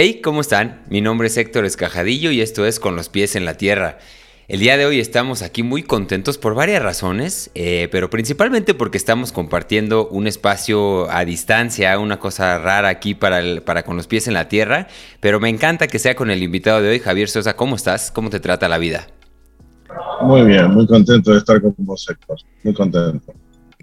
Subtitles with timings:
[0.00, 0.82] Hey, ¿cómo están?
[0.88, 3.98] Mi nombre es Héctor Escajadillo y esto es Con los pies en la tierra.
[4.46, 8.96] El día de hoy estamos aquí muy contentos por varias razones, eh, pero principalmente porque
[8.96, 14.28] estamos compartiendo un espacio a distancia, una cosa rara aquí para, para Con los pies
[14.28, 14.86] en la tierra,
[15.18, 17.56] pero me encanta que sea con el invitado de hoy, Javier Sosa.
[17.56, 18.12] ¿Cómo estás?
[18.12, 19.08] ¿Cómo te trata la vida?
[20.22, 22.38] Muy bien, muy contento de estar con vos, Héctor.
[22.62, 23.34] Muy contento.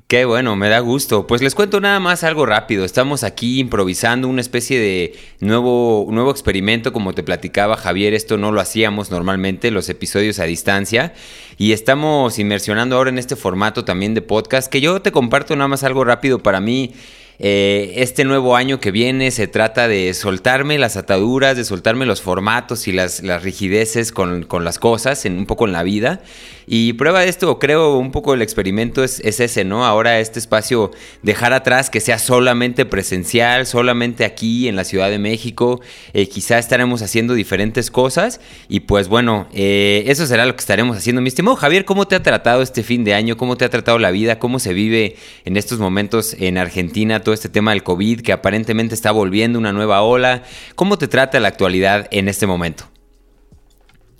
[0.07, 1.25] Qué bueno, me da gusto.
[1.25, 2.85] Pues les cuento nada más algo rápido.
[2.85, 8.13] Estamos aquí improvisando una especie de nuevo, nuevo experimento, como te platicaba Javier.
[8.13, 11.13] Esto no lo hacíamos normalmente, los episodios a distancia.
[11.57, 15.69] Y estamos inmersionando ahora en este formato también de podcast, que yo te comparto nada
[15.69, 16.93] más algo rápido para mí.
[17.39, 22.21] Eh, este nuevo año que viene se trata de soltarme las ataduras, de soltarme los
[22.21, 26.21] formatos y las, rigideces con, las cosas, un poco en la vida.
[26.67, 29.85] Y prueba de esto, creo, un poco el experimento es, es, ese, ¿no?
[29.85, 35.19] Ahora este espacio, dejar atrás que sea solamente presencial, solamente aquí en la Ciudad de
[35.19, 35.81] México.
[36.13, 38.41] Eh, quizá estaremos haciendo diferentes cosas.
[38.67, 41.21] Y pues bueno, eh, eso será lo que estaremos haciendo.
[41.21, 43.37] Mi estimado Javier, ¿cómo te ha tratado este fin de año?
[43.37, 44.39] ¿Cómo te ha tratado la vida?
[44.39, 48.95] ¿Cómo se vive en estos momentos en Argentina todo este tema del COVID que aparentemente
[48.95, 50.43] está volviendo una nueva ola?
[50.75, 52.85] ¿Cómo te trata la actualidad en este momento?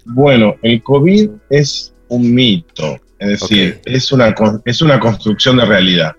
[0.03, 6.11] Bueno, el COVID es un mito, es decir, es, una, es una construcción de realidad.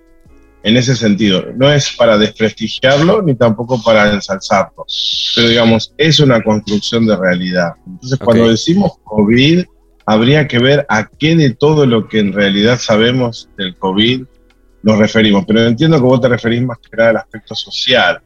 [0.62, 4.84] En ese sentido, no es para desprestigiarlo ni tampoco para ensalzarlo,
[5.36, 7.74] pero digamos, es una construcción de realidad.
[7.86, 9.64] Entonces, cuando decimos COVID,
[10.06, 14.24] habría que ver a qué de todo lo que en realidad sabemos del COVID
[14.86, 15.44] nos referimos.
[15.46, 18.22] Pero entiendo que vos te referís más que nada al aspecto social.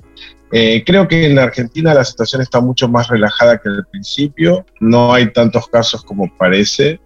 [0.52, 4.66] Eh, creo que en Argentina la situación está mucho más relajada que al principio.
[4.78, 7.00] No hay tantos casos como parece.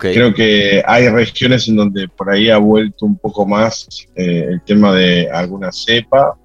[0.00, 4.60] Creo que hay regiones en donde por ahí ha vuelto un poco más eh, el
[4.64, 6.36] tema de alguna cepa,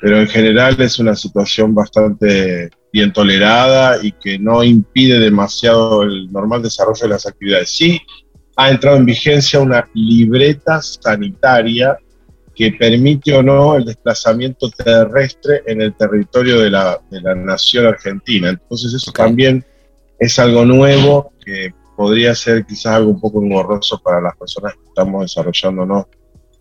[0.00, 6.32] pero en general es una situación bastante bien tolerada y que no impide demasiado el
[6.32, 7.70] normal desarrollo de las actividades.
[7.70, 8.00] Sí,
[8.58, 11.96] ha entrado en vigencia una libreta sanitaria
[12.58, 17.86] que permite o no el desplazamiento terrestre en el territorio de la, de la nación
[17.86, 18.48] argentina.
[18.48, 19.64] Entonces eso también
[20.18, 24.88] es algo nuevo que podría ser quizás algo un poco engorroso para las personas que
[24.88, 26.06] estamos desarrollándonos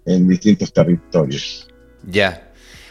[0.05, 1.67] en distintos territorios.
[2.05, 2.46] Ya.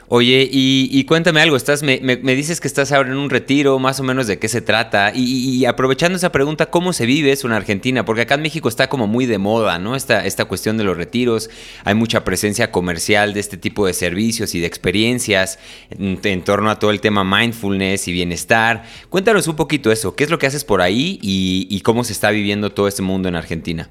[0.08, 4.04] Oye, y, cuéntame algo, estás, me, dices que estás ahora en un retiro, más o
[4.04, 8.04] menos de qué se trata, y, aprovechando esa pregunta, ¿cómo se vive eso en Argentina?
[8.04, 9.96] Porque acá en México está como muy de moda, ¿no?
[9.96, 11.50] Esta, esta cuestión de los retiros,
[11.84, 15.58] hay mucha presencia comercial de este tipo de servicios y de experiencias
[15.90, 18.84] en, en torno a todo el tema mindfulness y bienestar.
[19.08, 22.30] Cuéntanos un poquito eso, ¿qué es lo que haces por ahí y, cómo se está
[22.30, 23.88] viviendo todo este mundo en Argentina?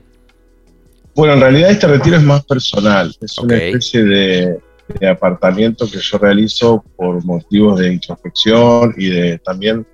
[1.15, 5.99] Bueno, en realidad este retiro es más personal, es una especie de de apartamiento que
[5.99, 9.85] yo realizo por motivos de introspección y de también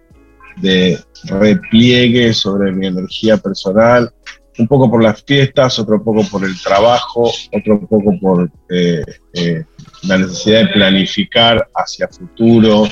[0.58, 4.12] de repliegue sobre mi energía personal,
[4.58, 9.04] un poco por las fiestas, otro poco por el trabajo, otro poco por eh,
[9.34, 9.64] eh,
[10.04, 12.88] la necesidad de planificar hacia futuro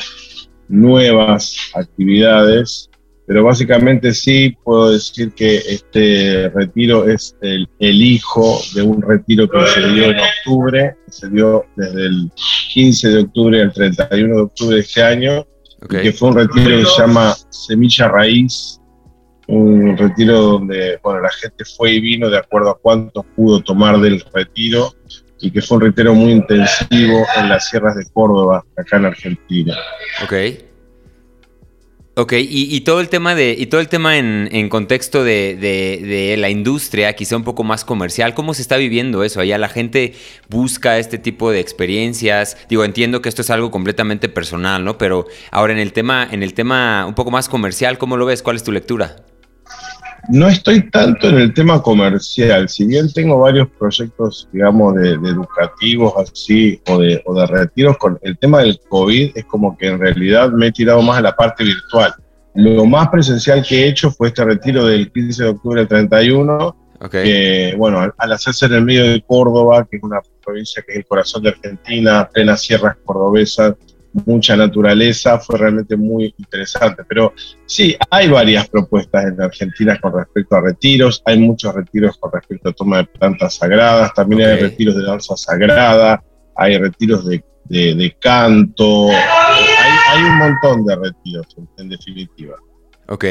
[0.68, 2.89] nuevas actividades
[3.30, 9.68] pero básicamente sí puedo decir que este retiro es el, hijo de un retiro que
[9.68, 12.32] se dio en octubre, que se dio desde el
[12.74, 15.46] 15 de octubre al 31 de octubre de este año,
[15.88, 18.82] que fue un retiro que se llama Semilla Raíz,
[19.48, 24.00] un retiro donde bueno, la gente fue y vino de acuerdo a cuánto pudo tomar
[24.00, 24.92] del retiro
[25.40, 29.78] y que fue un retiro muy intensivo en las sierras de Córdoba, acá en Argentina.
[30.24, 30.69] Okay.
[32.20, 37.14] Ok, y, todo el tema de, y todo el tema en, contexto de, la industria,
[37.14, 39.40] quizá un poco más comercial, ¿cómo se está viviendo eso?
[39.40, 40.16] Allá la gente
[40.50, 42.58] busca este tipo de experiencias.
[42.68, 44.98] Digo, entiendo que esto es algo completamente personal, ¿no?
[44.98, 48.44] Pero ahora en el tema, en el tema un poco más comercial, ¿cómo lo ves?
[48.44, 49.16] ¿Cuál es tu lectura?
[50.32, 56.14] No estoy tanto en el tema comercial, si bien tengo varios proyectos, digamos, de, educativos
[56.18, 60.00] así o de, o de retiros, con el tema del COVID es como que en
[60.00, 62.14] realidad me he tirado más a la parte virtual.
[62.54, 66.76] Lo más presencial que he hecho fue este retiro del 15 de octubre al 31,
[67.10, 70.98] que, bueno, al, hacerse en el medio de Córdoba, que es una provincia que es
[71.00, 73.74] el corazón de Argentina, plenas sierras cordobesas,
[74.26, 77.04] mucha naturaleza, fue realmente muy interesante.
[77.08, 77.34] Pero
[77.66, 82.70] sí, hay varias propuestas en Argentina con respecto a retiros, hay muchos retiros con respecto
[82.70, 86.24] a toma de plantas sagradas, también hay retiros de danza sagrada,
[86.56, 91.48] hay retiros de, canto, hay, un montón de retiros
[91.78, 92.56] en, definitiva.
[93.08, 93.26] Ok.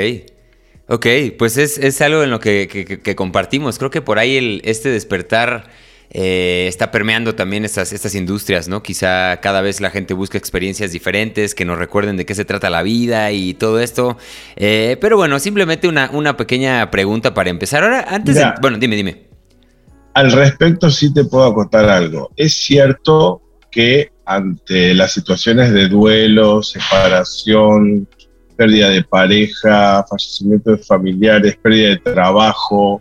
[0.91, 1.07] Ok,
[1.39, 3.79] pues es, algo en lo que, compartimos.
[3.79, 5.69] Creo que por ahí el, este despertar
[6.11, 8.83] eh, está permeando también estas, estas industrias, ¿no?
[8.83, 12.71] Quizá cada vez la gente busca experiencias diferentes que nos recuerden de qué se trata
[12.71, 14.17] la vida y todo esto.
[14.57, 17.85] Eh, pero bueno, simplemente una, una, pequeña pregunta para empezar.
[17.85, 18.53] Ahora, antes de...
[18.61, 19.29] Bueno, dime, dime.
[20.15, 22.31] Al respecto sí te puedo acotar algo.
[22.37, 28.09] Es cierto que ante las situaciones de duelo, separación,
[28.57, 33.01] pérdida de pareja, fallecimiento de familiares, pérdida de trabajo,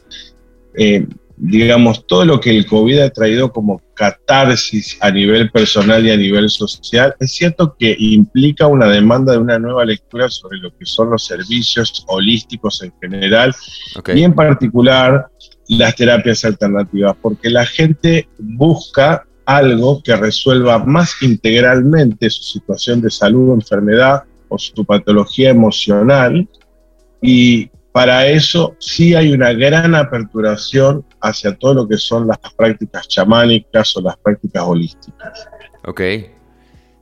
[0.75, 1.06] eh,
[1.38, 6.18] digamos, todo lo que el COVID ha traído como catarsis a nivel personal y a
[6.18, 10.86] nivel social, es cierto que implica una demanda de una nueva lectura sobre lo que
[10.86, 13.54] son los servicios holísticos en general
[14.13, 15.28] y en particular
[15.69, 23.12] las terapias alternativas, porque la gente busca algo que resuelva más integralmente su situación de
[23.12, 26.48] salud o enfermedad o su patología emocional
[27.22, 33.07] y para eso sí hay una gran aperturación hacia todo lo que son las prácticas
[33.07, 35.47] chamánicas o las prácticas holísticas.
[35.85, 36.01] Ok.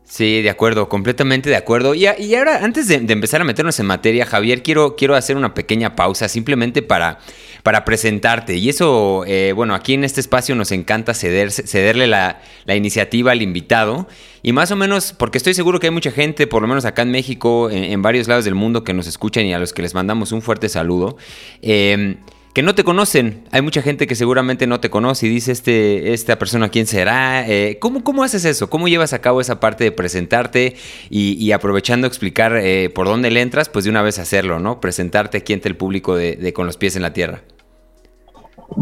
[0.07, 1.95] Sí, de acuerdo, completamente de acuerdo.
[1.95, 5.95] Y, ahora, antes de, empezar a meternos en materia, Javier, quiero, quiero hacer una pequeña
[5.95, 7.17] pausa simplemente para,
[7.63, 8.55] para presentarte.
[8.55, 13.31] Y eso, eh, bueno, aquí en este espacio nos encanta ceder, cederle la, la, iniciativa
[13.31, 14.07] al invitado.
[14.43, 17.01] Y más o menos, porque estoy seguro que hay mucha gente, por lo menos acá
[17.01, 19.95] en México, en, varios lados del mundo, que nos escuchan y a los que les
[19.95, 21.17] mandamos un fuerte saludo.
[21.63, 22.17] Eh,
[22.55, 23.43] que no te conocen.
[23.51, 27.45] Hay mucha gente que seguramente no te conoce y dice, este, esta persona, ¿quién será?
[27.45, 28.69] Eh, ¿cómo, ¿cómo, haces eso?
[28.69, 30.77] ¿Cómo llevas a cabo esa parte de presentarte
[31.09, 34.79] y, aprovechando explicar eh, por dónde le entras, pues de una vez hacerlo, ¿no?
[34.79, 37.43] Presentarte aquí ante el público de, con los pies en la tierra.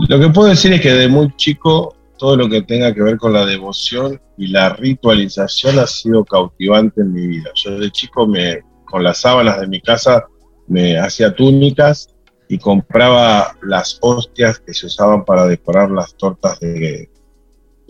[0.08, 3.18] Lo que puedo decir es que de muy chico todo lo que tenga que ver
[3.18, 7.50] con la devoción y la ritualización ha sido cautivante en mi vida.
[7.56, 10.24] Yo de chico me, con las sábanas de mi casa
[10.68, 12.13] me hacía túnicas
[12.54, 17.10] y compraba las hostias que se usaban para decorar las tortas de,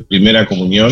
[0.08, 0.92] primera comunión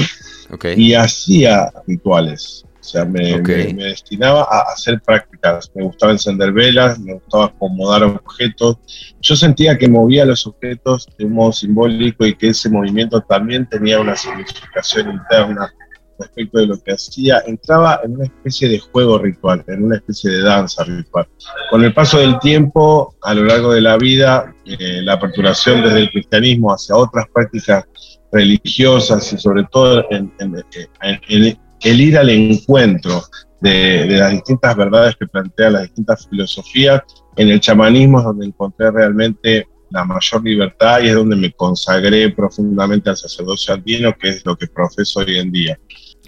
[0.76, 2.66] y hacía rituales.
[2.80, 5.72] O sea, me, destinaba a hacer prácticas.
[5.74, 8.78] Me gustaba encender velas, me gustaba acomodar objetos.
[9.22, 13.68] Yo sentía que movía los objetos de un modo simbólico y que ese movimiento también
[13.70, 15.74] tenía una significación interna
[16.22, 20.32] respecto de lo que hacía, entraba en una especie de juego ritual, en una especie
[20.32, 21.28] de danza ritual.
[21.70, 26.00] Con el paso del tiempo, a lo largo de la vida, eh, la aperturación desde
[26.00, 27.86] el cristianismo hacia otras prácticas
[28.32, 33.24] religiosas y sobre todo en, el ir al encuentro
[33.60, 37.02] de, de, las distintas verdades que plantean las distintas filosofías,
[37.36, 42.30] en el chamanismo es donde encontré realmente la mayor libertad y es donde me consagré
[42.30, 45.80] profundamente al sacerdocio andino, que es lo que profeso hoy en día.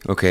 [0.07, 0.23] Ok.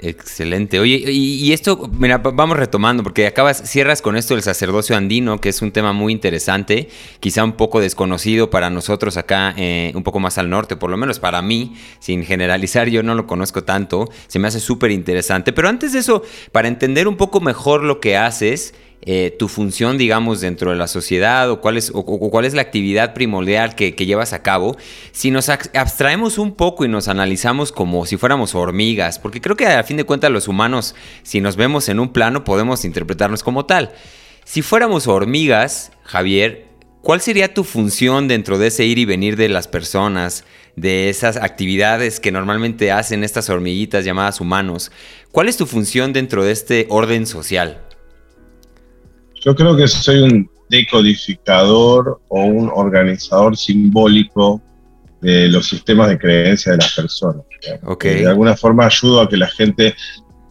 [0.00, 0.78] Excelente.
[0.78, 5.48] Oye, y, esto, mira, vamos retomando, porque acabas, cierras con esto del sacerdocio andino, que
[5.48, 6.88] es un tema muy interesante,
[7.18, 10.96] quizá un poco desconocido para nosotros acá, eh, un poco más al norte, por lo
[10.96, 15.52] menos para mí, sin generalizar, yo no lo conozco tanto, se me hace súper interesante.
[15.52, 16.22] Pero antes de eso,
[16.52, 20.88] para entender un poco mejor lo que haces, eh, tu función, digamos, dentro de la
[20.88, 24.76] sociedad o cuál es, o, cuál es la actividad primordial que, llevas a cabo,
[25.12, 29.66] si nos abstraemos un poco y nos analizamos como si fuéramos hormigas, porque creo que
[29.66, 33.66] a fin de cuentas los humanos, si nos vemos en un plano, podemos interpretarnos como
[33.66, 33.92] tal.
[34.44, 36.66] Si fuéramos hormigas, Javier,
[37.00, 41.36] ¿cuál sería tu función dentro de ese ir y venir de las personas, de esas
[41.36, 44.90] actividades que normalmente hacen estas hormiguitas llamadas humanos?
[45.30, 47.87] ¿Cuál es tu función dentro de este orden social?
[49.40, 54.60] Yo creo que soy un decodificador o un organizador simbólico
[55.20, 57.42] de los sistemas de creencia de las personas.
[58.00, 59.94] De alguna forma ayudo a que la gente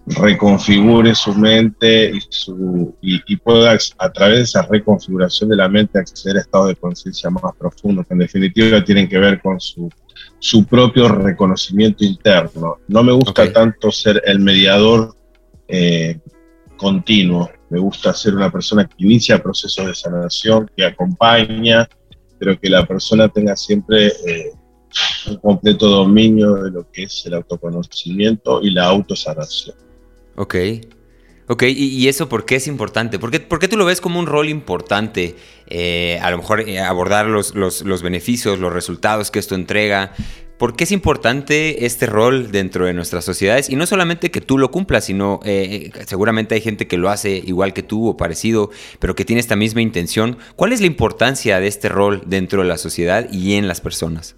[0.08, 6.00] reconfigure su mente y, su, y, pueda a través de esa reconfiguración de la mente
[6.00, 9.89] acceder a estados de conciencia más profundos, que en definitiva tienen que ver con su,
[10.39, 12.77] su propio reconocimiento interno.
[12.88, 15.13] No me gusta tanto ser el mediador
[15.67, 16.20] eh,
[16.77, 21.88] continuo, me gusta ser una persona que inicia procesos de sanación, que acompaña,
[22.40, 24.52] pero que la persona tenga siempre eh,
[25.28, 29.76] un completo dominio de lo que es el autoconocimiento y la autosanación.
[30.36, 30.56] Ok.
[31.50, 33.20] Ok, ¿Y, eso por qué es importante?
[33.20, 35.38] ¿Por qué, tú lo ves como un rol importante?
[35.68, 40.14] Eh, a lo mejor eh, abordar los, los, los, beneficios, los resultados que esto entrega,
[40.58, 43.70] ¿Por qué es importante este rol dentro de nuestras sociedades?
[43.70, 47.38] Y no solamente que tú lo cumplas, sino eh, seguramente hay gente que lo hace
[47.46, 50.38] igual que tú o parecido, pero que tiene esta misma intención.
[50.56, 54.36] ¿Cuál es la importancia de este rol dentro de la sociedad y en las personas?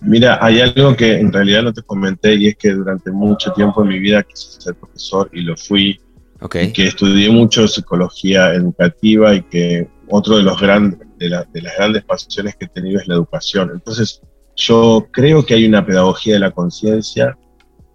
[0.00, 3.82] Mira, hay algo que en realidad no te comenté y es que durante mucho tiempo
[3.82, 6.00] en mi vida quise ser profesor y lo fui.
[6.38, 6.70] Okay.
[6.70, 11.46] que estudié mucho psicología educativa y que otro de los grandes, de, las
[11.78, 13.70] grandes pasiones que he tenido es la educación.
[13.72, 14.20] Entonces,
[14.56, 17.36] yo creo que hay una pedagogía de la conciencia,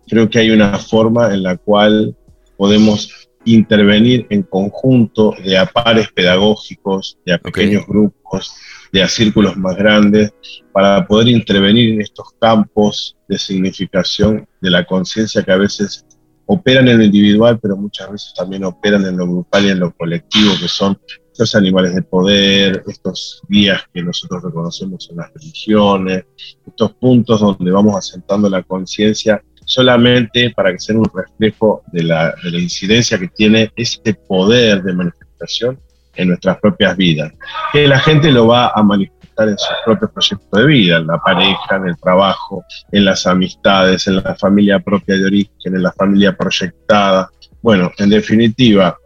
[0.07, 2.15] creo que hay una forma en la cual
[2.55, 8.53] podemos intervenir en conjunto de a pares pedagógicos, de a pequeños grupos,
[8.91, 10.31] de a círculos más grandes,
[10.71, 16.05] para poder intervenir en estos campos de significación de la conciencia que a veces
[16.53, 19.93] operan en lo individual, pero muchas veces también operan en lo grupal y en lo
[19.93, 20.99] colectivo, que son
[21.31, 26.25] estos animales de poder, estos guías que nosotros reconocemos en las religiones,
[26.67, 32.35] estos puntos donde vamos asentando la conciencia solamente para que sea un reflejo de la,
[32.43, 35.79] de la incidencia que tiene ese poder de manifestación
[36.15, 37.31] en nuestras propias vidas,
[37.71, 41.17] que la gente lo va a manifestar en sus propios proyectos de vida, en la
[41.17, 45.91] pareja, en el trabajo, en las amistades, en la familia propia de origen, en la
[45.93, 47.29] familia proyectada.
[47.61, 48.97] Bueno, en definitiva,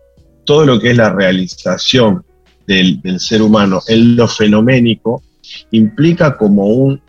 [0.45, 2.25] todo lo que es la realización
[2.67, 5.23] del, del ser humano en lo fenoménico
[5.71, 7.01] implica como un,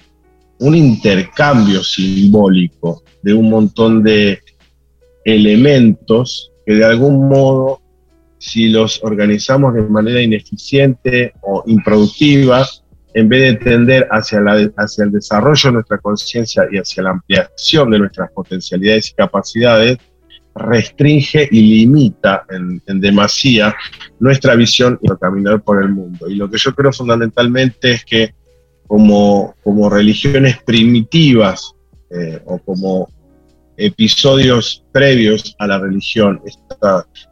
[0.58, 4.40] un intercambio simbólico de un montón de
[5.24, 7.80] elementos que de algún modo,
[8.38, 12.66] si los organizamos de manera ineficiente o improductiva,
[13.16, 17.10] en vez de tender hacia, la, hacia el desarrollo de nuestra conciencia y hacia la
[17.12, 19.96] ampliación de nuestras potencialidades y capacidades,
[20.54, 23.74] restringe y limita en, en, demasía
[24.20, 26.28] nuestra visión y caminar por el mundo.
[26.28, 28.34] Y lo que yo creo fundamentalmente es que
[28.86, 31.72] como, como religiones primitivas
[32.10, 33.08] eh, o como
[33.78, 36.42] episodios previos a la religión,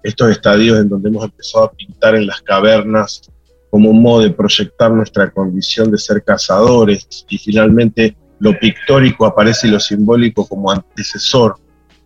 [0.03, 3.31] estos estadios en donde hemos empezado a pintar en las cavernas
[3.75, 9.67] como un modo de proyectar nuestra condición de ser cazadores y finalmente lo pictórico aparece
[9.67, 11.57] y lo simbólico como antecesor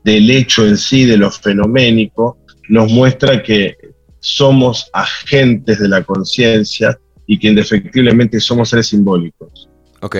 [0.03, 2.39] del hecho en sí, de lo fenoménico,
[2.71, 3.77] nos muestra que
[4.19, 9.69] somos agentes de la conciencia y que indefectiblemente somos seres simbólicos.
[10.01, 10.17] Ok,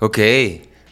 [0.00, 0.18] ok.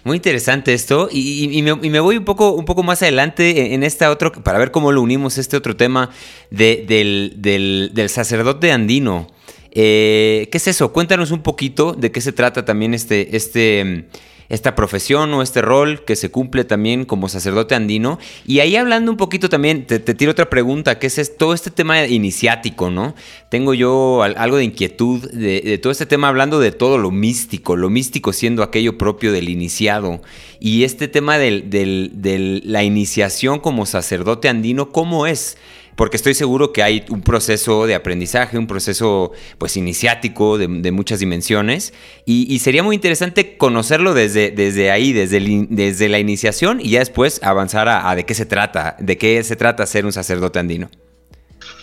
[0.04, 4.30] Muy interesante esto y, me, voy un poco, un poco más adelante en, esta otro,
[4.30, 6.10] para ver cómo lo unimos, este otro tema
[6.50, 9.37] del, del, sacerdote andino.
[9.72, 10.92] Eh, ¿Qué es eso?
[10.92, 14.06] Cuéntanos un poquito de qué se trata también este, este,
[14.48, 18.18] esta profesión o este rol que se cumple también como sacerdote andino.
[18.46, 22.06] Y ahí hablando un poquito también, te, tiro otra pregunta, que es todo este tema
[22.06, 23.14] iniciático, ¿no?
[23.50, 27.90] Tengo yo algo de inquietud de, todo este tema hablando de todo lo místico, lo
[27.90, 30.22] místico siendo aquello propio del iniciado.
[30.60, 35.56] Y este tema de la iniciación como sacerdote andino, ¿cómo es?
[35.98, 41.18] Porque estoy seguro que hay un proceso de aprendizaje, un proceso pues iniciático de, muchas
[41.18, 41.92] dimensiones
[42.24, 47.42] y, sería muy interesante conocerlo desde, desde ahí, desde, desde la iniciación y ya después
[47.42, 50.88] avanzar a, de qué se trata, de qué se trata ser un sacerdote andino.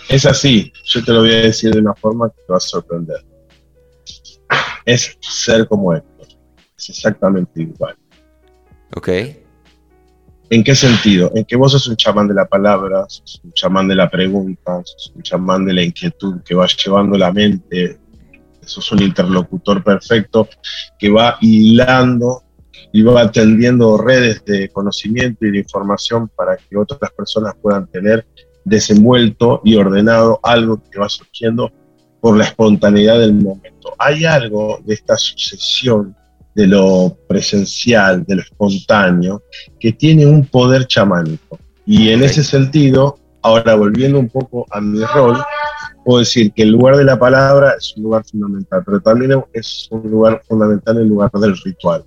[0.07, 2.62] Es así, yo te lo voy a decir de una forma que te va a
[2.62, 3.17] sorprender.
[4.86, 6.27] Es ser como Héctor,
[6.77, 7.98] es exactamente igual.
[8.95, 9.10] Ok.
[10.50, 11.32] ¿En qué sentido?
[11.34, 14.82] En que vos sos un chamán de la palabra, sos un chamán de la pregunta,
[14.84, 17.98] sos un chamán de la inquietud que va llevando la mente,
[18.62, 20.48] sos un interlocutor perfecto
[21.00, 22.44] que va hilando
[22.92, 28.28] y va atendiendo redes de conocimiento y de información para que otras personas puedan tener
[28.64, 31.72] desenvuelto y ordenado algo que va surgiendo
[32.22, 33.94] por la espontaneidad del momento.
[33.98, 36.16] Hay algo de esta sucesión
[36.55, 39.43] de lo presencial, de lo espontáneo,
[39.79, 41.59] que tiene un poder chamánico.
[41.85, 45.38] Y en ese sentido, ahora volviendo un poco a mi rol,
[46.05, 49.88] puedo decir que el lugar de la palabra es un lugar fundamental, pero también es
[49.91, 52.05] un lugar fundamental el lugar del ritual.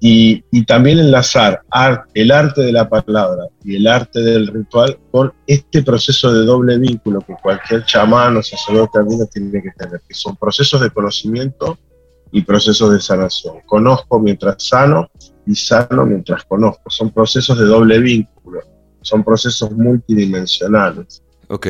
[0.00, 1.62] Y, y también enlazar
[2.14, 6.78] el arte de la palabra y el arte del ritual con este proceso de doble
[6.78, 11.76] vínculo que cualquier chamán o sacerdote andino tiene que tener, que son procesos de conocimiento
[12.32, 13.56] y procesos de sanación.
[13.66, 15.08] Conozco mientras sano
[15.46, 16.90] y sano mientras conozco.
[16.90, 18.60] Son procesos de doble vínculo,
[19.02, 21.22] son procesos multidimensionales.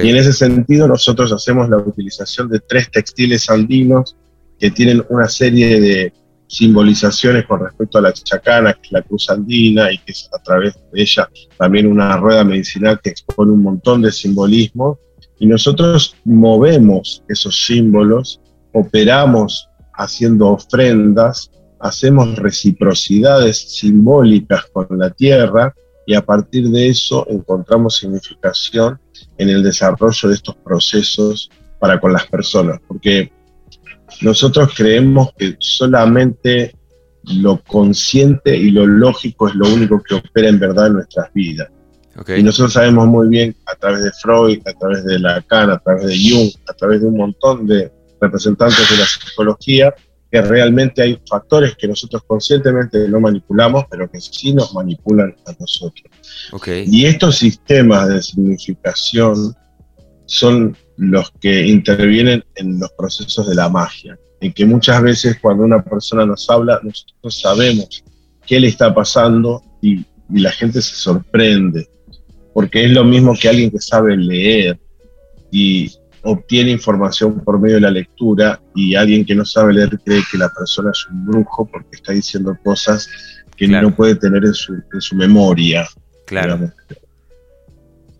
[0.02, 4.16] Y en ese sentido nosotros hacemos la utilización de tres textiles andinos
[4.58, 6.12] que tienen una serie de
[6.48, 10.42] simbolizaciones con respecto a la chacana, que es la cruz andina, y que es a
[10.42, 14.98] través de ella también una rueda medicinal que expone un montón de simbolismo.
[15.38, 18.40] Y nosotros movemos esos símbolos,
[18.72, 19.67] operamos
[19.98, 21.50] haciendo ofrendas,
[21.80, 25.74] hacemos reciprocidades simbólicas con la tierra
[26.06, 28.98] y a partir de eso encontramos significación
[29.36, 33.30] en el desarrollo de estos procesos para con las personas, porque
[34.22, 36.74] nosotros creemos que solamente
[37.24, 41.68] lo consciente y lo lógico es lo único que opera en verdad en nuestras vidas.
[42.36, 46.06] Y nosotros sabemos muy bien a través de Freud, a través de Lacan, a través
[46.06, 49.94] de Jung, a través de un montón de representantes de la psicología,
[50.30, 55.52] que realmente hay factores que nosotros conscientemente no manipulamos, pero que sí nos manipulan a
[55.58, 56.04] nosotros.
[56.86, 59.54] Y estos sistemas de significación
[60.26, 65.64] son los que intervienen en los procesos de la magia, en que muchas veces cuando
[65.64, 68.04] una persona nos habla, nosotros sabemos
[68.46, 71.88] qué le está pasando y, y la gente se sorprende,
[72.52, 74.78] porque es lo mismo que alguien que sabe leer
[75.50, 75.90] y
[76.22, 80.38] obtiene información por medio de la lectura y alguien que no sabe leer cree que
[80.38, 83.08] la persona es un brujo porque está diciendo cosas
[83.56, 85.86] que no puede tener en su, memoria.
[86.26, 86.70] Claro.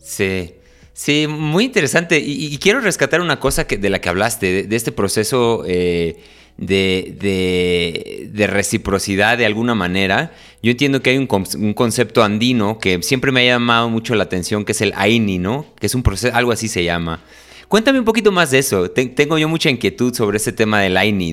[0.00, 0.54] Sí.
[0.92, 2.18] Sí, muy interesante.
[2.18, 6.20] Y, quiero rescatar una cosa que, de la que hablaste, de, este proceso eh,
[6.56, 10.32] de, reciprocidad de alguna manera.
[10.60, 14.24] Yo entiendo que hay un, un, concepto andino que siempre me ha llamado mucho la
[14.24, 15.66] atención, que es el Aini, ¿no?
[15.78, 17.20] Que es un proceso, algo así se llama.
[17.68, 18.90] Cuéntame un poquito más de eso.
[18.90, 21.32] tengo yo mucha inquietud sobre ese tema del AINI.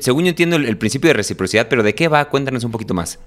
[0.00, 2.28] según yo entiendo el, principio de reciprocidad, pero ¿de qué va?
[2.28, 3.20] Cuéntanos un poquito más.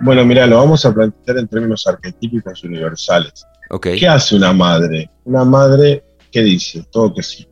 [0.00, 3.44] Bueno, mira, lo vamos a plantear en términos arquetípicos universales.
[3.80, 5.10] ¿Qué hace una madre?
[5.24, 6.84] Una madre, ¿qué dice?
[6.90, 7.46] Todo que sí.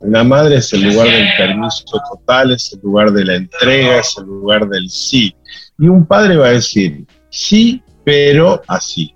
[0.00, 4.16] Una madre es el lugar del permiso total, es el lugar de la entrega, es
[4.18, 5.34] el lugar del sí.
[5.78, 9.14] Y un padre va a decir, sí, pero así.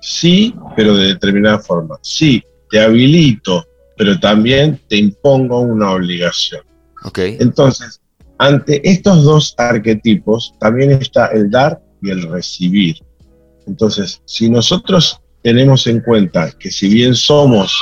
[0.00, 1.96] Sí, pero de determinada forma.
[2.02, 3.66] Sí, te habilito,
[3.96, 6.62] pero también te impongo una obligación.
[7.04, 7.36] Okay.
[7.40, 8.00] Entonces,
[8.38, 12.96] ante estos dos arquetipos también está el dar y el recibir.
[13.66, 17.72] Entonces, si nosotros tenemos en cuenta que si bien somos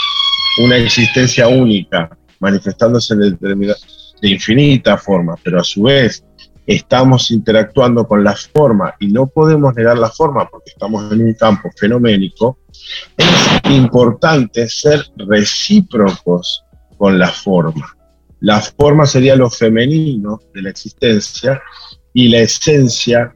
[0.64, 6.24] una existencia única, manifestándose de, de infinita forma, pero a su vez
[6.66, 11.34] estamos interactuando con la forma y no podemos negar la forma porque estamos en un
[11.34, 12.58] campo fenoménico,
[13.16, 16.64] es importante ser recíprocos
[16.96, 17.96] con la forma.
[18.40, 21.60] La forma sería lo femenino de la existencia
[22.12, 23.34] y la esencia,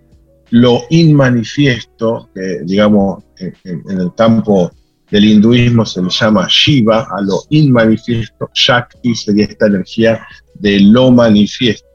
[0.51, 4.71] lo inmanifiesto, que digamos en, en el campo
[5.11, 11.11] del hinduismo se le llama Shiva, a lo inmanifiesto, Shakti sería esta energía de lo
[11.11, 11.86] manifiesto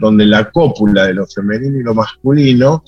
[0.00, 2.82] donde la cópula de lo femenino y lo masculino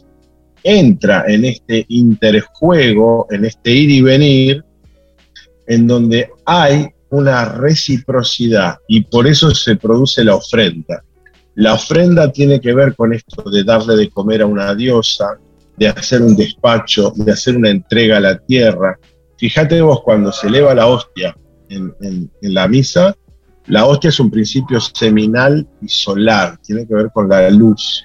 [0.62, 4.64] entra en este interjuego, en este ir y venir,
[5.66, 11.02] en donde hay una reciprocidad y por eso se produce la ofrenda.
[11.54, 15.38] La ofrenda tiene que ver con esto de darle de comer a una diosa,
[15.76, 18.98] de hacer un despacho, de hacer una entrega a la tierra.
[19.38, 21.36] Fíjate vos cuando se eleva la hostia
[21.68, 23.16] en, en la misa,
[23.68, 28.04] la hostia es un principio seminal y solar, tiene que ver con la luz.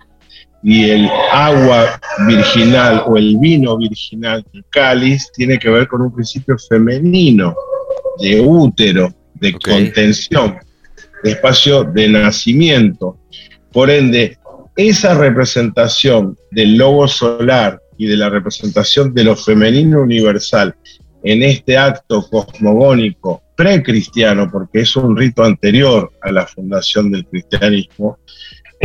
[0.62, 6.14] Y el agua virginal o el vino virginal, el cáliz, tiene que ver con un
[6.14, 7.56] principio femenino,
[8.20, 10.58] de útero, de contención,
[11.24, 13.18] de espacio de nacimiento.
[13.72, 14.38] Por ende,
[14.76, 20.76] esa representación del logo solar y de la representación de lo femenino universal
[21.24, 28.20] en este acto cosmogónico precristiano, porque es un rito anterior a la fundación del cristianismo,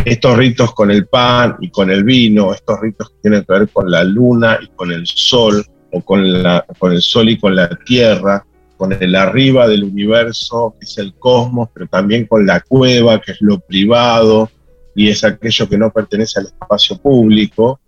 [0.04, 3.68] estos ritos con el pan y con el vino, estos ritos que tienen que ver
[3.68, 7.57] con la luna y con el sol, o con, la, con el sol y con
[7.57, 8.44] la tierra,
[8.76, 13.33] con el arriba del universo, que es el cosmos, pero también con la cueva, que
[13.33, 14.50] es lo privado,
[14.94, 17.81] y es aquello que no pertenece al espacio público.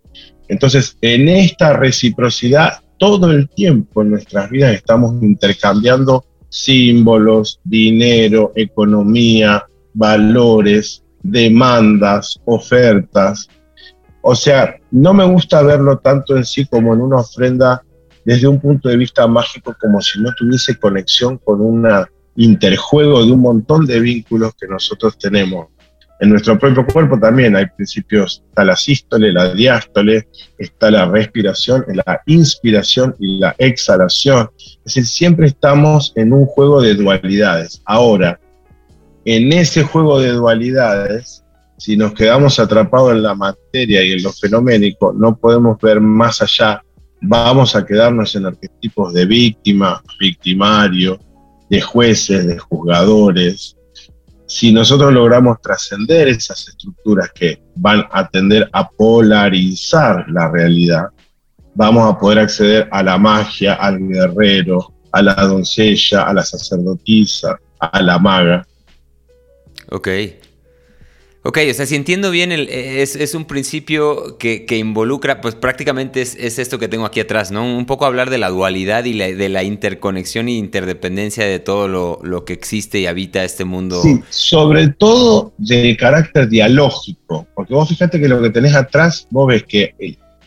[0.47, 9.65] Entonces, en esta reciprocidad, todo el tiempo en nuestras vidas estamos intercambiando símbolos, dinero, economía,
[9.93, 13.47] valores, demandas, ofertas.
[14.21, 17.81] O sea, no me gusta verlo tanto en sí como en una ofrenda
[18.25, 21.87] desde un punto de vista mágico, como si no tuviese conexión con un
[22.35, 25.69] interjuego de un montón de vínculos que nosotros tenemos
[26.21, 30.27] en nuestro propio cuerpo también hay principios, está la sístole, la diástole,
[30.59, 34.51] está la respiración, la inspiración y la exhalación.
[34.59, 37.81] Es decir, siempre estamos en un juego de dualidades.
[37.85, 38.39] Ahora,
[39.25, 41.43] en ese juego de dualidades,
[41.79, 46.39] si nos quedamos atrapados en la materia y en lo fenoménico, no podemos ver más
[46.43, 46.83] allá.
[47.19, 51.19] Vamos a quedarnos en arquetipos de víctima, victimario,
[51.67, 53.75] de jueces, de juzgadores,
[54.51, 61.05] si nosotros logramos trascender esas estructuras que van a tender a polarizar la realidad,
[61.73, 67.57] vamos a poder acceder a la magia, al guerrero, a la doncella, a la sacerdotisa,
[67.79, 68.67] a la maga.
[69.89, 70.09] Ok.
[71.43, 76.21] Ok, o sea, si entiendo bien, el, es, es, un principio que, involucra, pues prácticamente
[76.21, 77.65] es, es, esto que tengo aquí atrás, ¿no?
[77.65, 81.87] Un poco hablar de la dualidad y la, de la interconexión e interdependencia de todo
[81.87, 84.03] lo, lo, que existe y habita este mundo.
[84.03, 89.47] Sí, sobre todo de carácter dialógico, porque vos fíjate que lo que tenés atrás, vos
[89.47, 89.95] ves que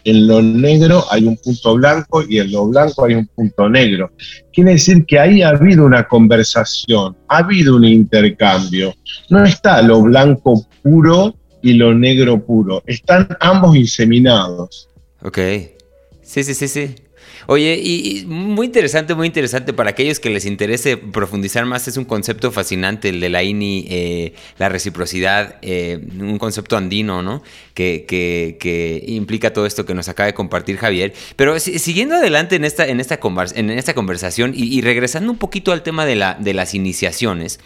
[0.05, 4.13] en lo negro hay un punto blanco y en lo blanco hay un punto negro.
[4.53, 8.95] Quiere decir que ahí ha habido una conversación, ha habido un intercambio.
[9.29, 14.89] No está lo blanco puro y lo negro puro, están ambos inseminados.
[15.23, 15.39] Ok.
[16.23, 16.95] Sí, sí, sí, sí.
[17.47, 21.89] Oye, y, muy interesante, muy interesante para aquellos que les interese profundizar más.
[21.89, 27.23] Es un concepto fascinante el de la INI, eh, la reciprocidad, eh, un concepto andino,
[27.23, 27.43] ¿no?
[27.75, 31.13] Que, que, implica todo esto que nos acaba de compartir Javier.
[31.37, 33.19] Pero siguiendo adelante en esta, en esta,
[33.55, 37.59] en esta conversación y, regresando un poquito al tema de, la, de las iniciaciones.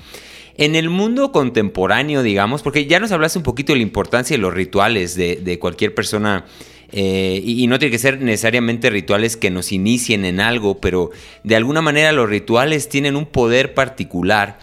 [0.58, 4.42] En el mundo contemporáneo, digamos, porque ya nos hablaste un poquito de la importancia de
[4.42, 6.46] los rituales de, cualquier persona
[6.90, 11.10] eh, y, no tiene que ser necesariamente rituales que nos inicien en algo, pero
[11.44, 14.58] de alguna manera los rituales tienen un poder particular.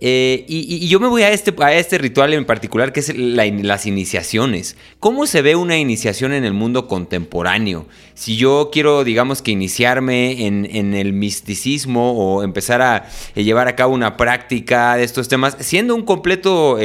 [0.00, 3.86] Eh, y, yo me voy a este, a este ritual en particular, que es las
[3.86, 4.76] iniciaciones.
[5.00, 7.86] ¿Cómo se ve una iniciación en el mundo contemporáneo?
[8.14, 13.76] Si yo quiero, digamos, que iniciarme en, el misticismo o empezar a eh, llevar a
[13.76, 16.78] cabo una práctica de estos temas, siendo un completo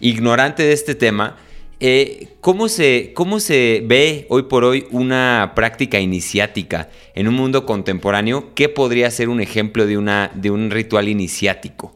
[0.00, 1.36] ignorante de este tema,
[1.84, 7.66] eh, ¿cómo, se, ¿Cómo se ve hoy por hoy una práctica iniciática en un mundo
[7.66, 8.54] contemporáneo?
[8.54, 11.92] ¿Qué podría ser un ejemplo de, una, de un ritual iniciático?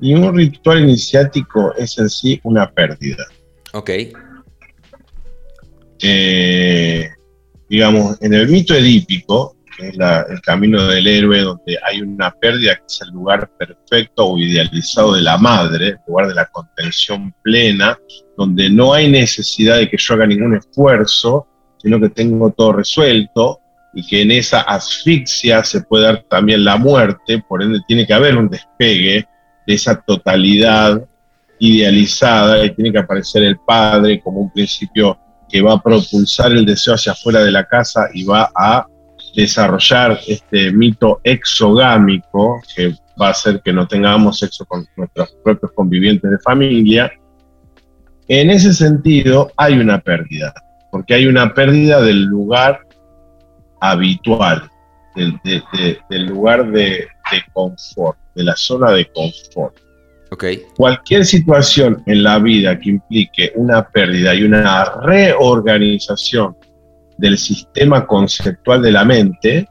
[0.00, 3.24] Y un ritual iniciático es en sí una pérdida.
[3.72, 3.90] Ok.
[6.02, 7.10] Eh,
[7.68, 12.84] digamos, en el mito edípico, es el camino del héroe, donde hay una pérdida que
[12.86, 17.98] es el lugar perfecto o idealizado de la madre, el lugar de la contención plena,
[18.36, 21.46] donde no hay necesidad de que yo haga ningún esfuerzo,
[21.78, 23.60] sino que tengo todo resuelto
[23.94, 28.14] y que en esa asfixia se puede dar también la muerte, por ende tiene que
[28.14, 29.26] haber un despegue
[29.70, 31.00] de esa totalidad
[31.60, 35.16] idealizada y tiene que aparecer el padre como un principio
[35.48, 38.84] que va a propulsar el deseo hacia afuera de la casa y va a
[39.36, 45.70] desarrollar este mito exogámico que va a hacer que no tengamos sexo con nuestros propios
[45.72, 47.12] convivientes de familia,
[48.26, 50.52] en ese sentido hay una pérdida,
[50.90, 52.80] porque hay una pérdida del lugar
[53.80, 54.68] habitual,
[55.14, 57.08] del, lugar de,
[57.52, 59.76] confort, de la zona de confort.
[60.32, 60.62] Okay.
[60.76, 66.56] Cualquier situación en la vida que implique una pérdida y una reorganización
[67.18, 69.68] del sistema conceptual de la mente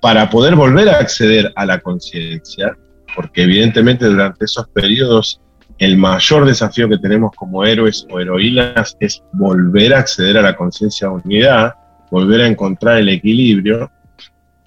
[0.00, 2.76] para poder volver a acceder a la conciencia,
[3.14, 5.40] porque evidentemente durante esos periodos
[5.78, 10.54] el mayor desafío que tenemos como héroes o heroínas es volver a acceder a la
[10.54, 11.72] conciencia unidad,
[12.10, 13.90] volver a encontrar el equilibrio.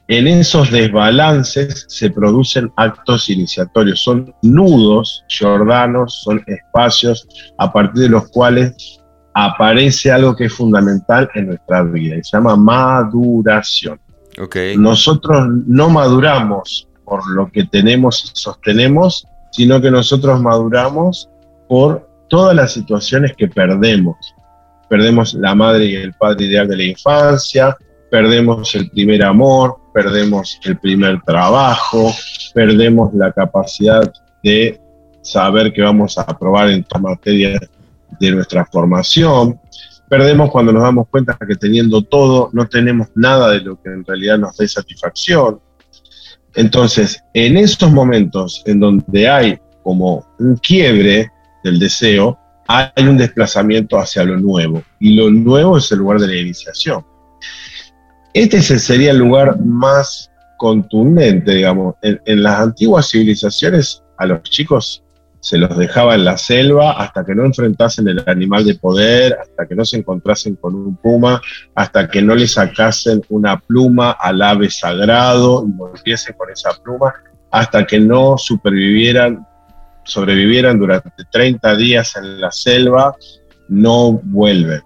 [0.07, 7.27] En esos desbalances se producen actos iniciatorios, son nudos jordanos, son espacios
[7.57, 8.99] a partir de los cuales
[9.33, 13.99] aparece algo que es fundamental en nuestra vida y se llama maduración.
[14.39, 14.77] Okay.
[14.77, 21.29] Nosotros no maduramos por lo que tenemos y sostenemos, sino que nosotros maduramos
[21.67, 24.17] por todas las situaciones que perdemos.
[24.93, 27.75] Perdemos la madre y el padre ideal de la infancia,
[28.11, 32.11] perdemos el primer amor, perdemos el primer trabajo,
[32.53, 34.79] perdemos la capacidad de
[35.23, 37.59] saber que vamos a aprobar en todas materias
[38.19, 39.59] de nuestra formación.
[40.07, 44.05] Perdemos cuando nos damos cuenta que teniendo todo no tenemos nada de lo que en
[44.05, 45.59] realidad nos dé satisfacción.
[46.53, 51.31] Entonces, en estos momentos en donde hay como un quiebre
[51.63, 54.83] del deseo, hay un desplazamiento hacia lo nuevo.
[54.99, 57.05] Y lo nuevo es el lugar de la iniciación.
[58.33, 61.95] Este sería el lugar más contundente, digamos.
[62.01, 65.03] En, las antiguas civilizaciones a los chicos
[65.39, 69.67] se los dejaba en la selva hasta que no enfrentasen el animal de poder, hasta
[69.67, 71.41] que no se encontrasen con un puma,
[71.75, 77.13] hasta que no le sacasen una pluma al ave sagrado y volviesen con esa pluma,
[77.51, 79.45] hasta que no supervivieran,
[80.05, 83.15] sobrevivieran durante 30 días en la selva,
[83.69, 84.81] no vuelven.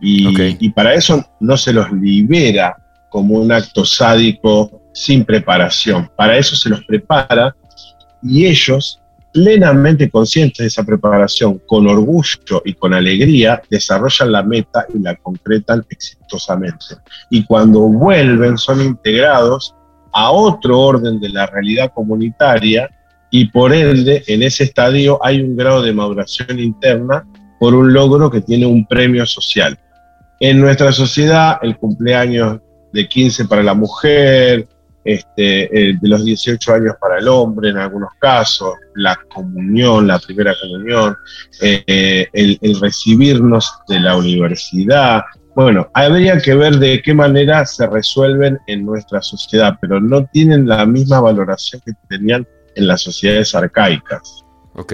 [0.00, 2.76] Y, y para eso no se los libera
[3.10, 6.10] como un acto sádico sin preparación.
[6.16, 7.54] Para eso se los prepara
[8.22, 14.86] y ellos plenamente conscientes de esa preparación, con orgullo y con alegría, desarrollan la meta
[14.94, 16.96] y la concretan exitosamente.
[17.30, 19.74] Y cuando vuelven son integrados
[20.12, 22.90] a otro orden de la realidad comunitaria
[23.32, 27.26] y por ende en ese estadio hay un grado de maduración interna
[27.58, 29.78] por un logro que tiene un premio social.
[30.38, 32.60] En nuestra sociedad, el cumpleaños
[32.92, 34.68] de 15 para la mujer,
[35.02, 40.54] este, de los 18 años para el hombre en algunos casos, la comunión, la primera
[40.60, 41.16] comunión,
[41.62, 45.22] eh, el, recibirnos de la universidad.
[45.56, 50.68] Bueno, habría que ver de qué manera se resuelven en nuestra sociedad, pero no tienen
[50.68, 54.44] la misma valoración que tenían en las sociedades arcaicas.
[54.74, 54.92] Ok.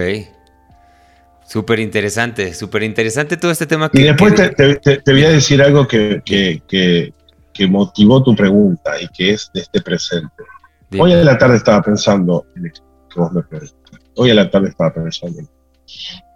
[1.47, 3.91] Súper interesante, súper interesante todo este tema.
[3.91, 6.63] Que, y después te, voy a decir algo que, que,
[7.59, 10.45] que motivó tu pregunta y que es de este presente.
[10.97, 12.81] Hoy a la tarde estaba pensando en que
[13.17, 13.43] vos me
[14.15, 15.49] Hoy a la tarde estaba pensando en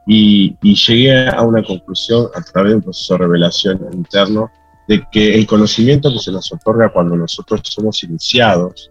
[0.06, 4.50] y, y, llegué a una conclusión a través de un proceso de revelación interno
[4.88, 8.90] de que el conocimiento que se nos otorga cuando nosotros somos iniciados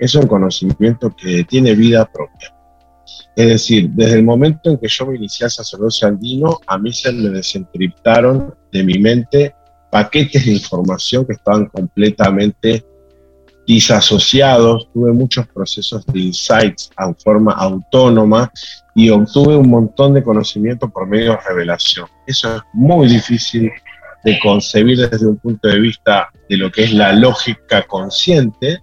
[0.00, 2.54] es un conocimiento que tiene vida propia.
[3.36, 6.92] Es decir, desde el momento en que yo me inicié al sacerdocio andino, a mí
[6.92, 9.54] se me desencriptaron de mi mente
[9.90, 12.84] paquetes de información que estaban completamente
[13.66, 18.50] disasociados, tuve muchos procesos de insights en forma autónoma
[18.94, 22.06] y obtuve un montón de conocimiento por medio de revelación.
[22.26, 23.70] Eso es muy difícil
[24.24, 28.80] de concebir desde un punto de vista de lo que es la lógica consciente,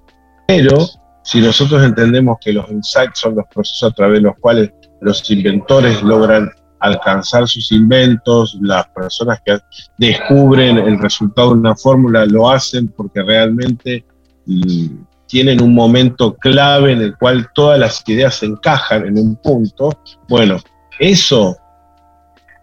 [0.47, 0.87] pero
[1.27, 5.29] si nosotros entendemos que los insights son los procesos a través de los cuales los
[5.29, 9.59] inventores logran alcanzar sus inventos, las personas que
[9.97, 14.05] descubren el resultado de una fórmula lo hacen porque realmente
[14.45, 19.35] mm, tienen un momento clave en el cual todas las ideas se encajan en un
[19.35, 19.99] punto.
[20.29, 20.61] Bueno,
[20.97, 21.57] eso,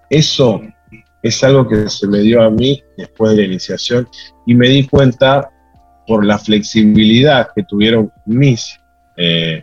[0.08, 0.62] eso
[1.22, 4.08] es algo que se me dio a mí después de la iniciación
[4.46, 5.50] y me di cuenta
[6.06, 8.78] por la flexibilidad que tuvieron mis
[9.16, 9.62] eh,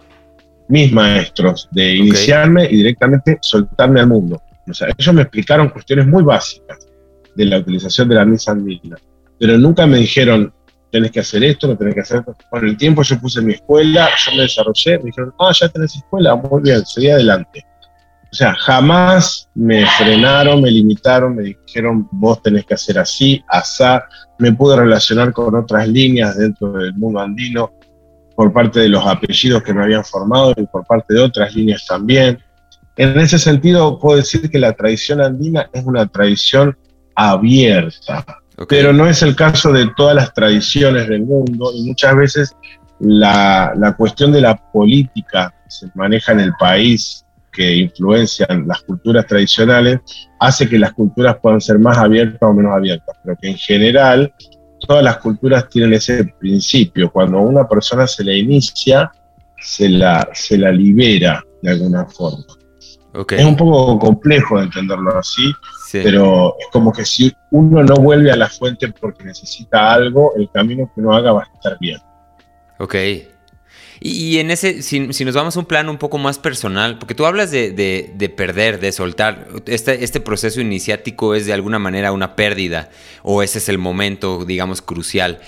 [0.71, 4.41] mis maestros de iniciarme y directamente soltarme al mundo.
[4.69, 6.87] O sea, ellos me explicaron cuestiones muy básicas
[7.35, 8.95] de la utilización de la misa andina,
[9.37, 10.53] pero nunca me dijeron,
[10.89, 12.37] tenés que hacer esto, no tenés que hacer esto.
[12.49, 15.93] Con el tiempo yo puse mi escuela, yo me desarrollé, me dijeron, ah, ya tenés
[15.93, 17.65] escuela, muy bien, seguí adelante.
[18.31, 24.05] O sea, jamás me frenaron, me limitaron, me dijeron, vos tenés que hacer así, asá.
[24.39, 27.73] Me pude relacionar con otras líneas dentro del mundo andino
[28.37, 31.85] por parte de los apellidos que me habían formado y por parte de otras líneas
[31.85, 32.39] también.
[32.95, 36.77] En ese sentido, puedo decir que la tradición andina es una tradición
[37.15, 38.25] abierta,
[38.69, 42.55] pero no es el caso de todas las tradiciones del mundo y muchas veces
[43.01, 48.81] la, la cuestión de la política que se maneja en el país que influencian las
[48.81, 49.99] culturas tradicionales
[50.39, 54.33] hace que las culturas puedan ser más abiertas o menos abiertas, pero que en general
[54.79, 57.11] todas las culturas tienen ese principio.
[57.11, 59.11] Cuando a una persona se la inicia,
[59.59, 62.45] se la, se la libera de alguna forma.
[63.29, 65.51] Es un poco complejo de entenderlo así,
[65.91, 70.49] pero es como que si uno no vuelve a la fuente porque necesita algo, el
[70.49, 71.99] camino que uno haga va a estar bien.
[72.79, 72.95] Ok.
[74.03, 77.27] Y, en ese, si, nos vamos a un plano un poco más personal, porque tú
[77.27, 82.89] hablas de, perder, de soltar, este, este, proceso iniciático es de alguna manera una pérdida,
[83.21, 85.39] o ese es el momento, digamos, crucial.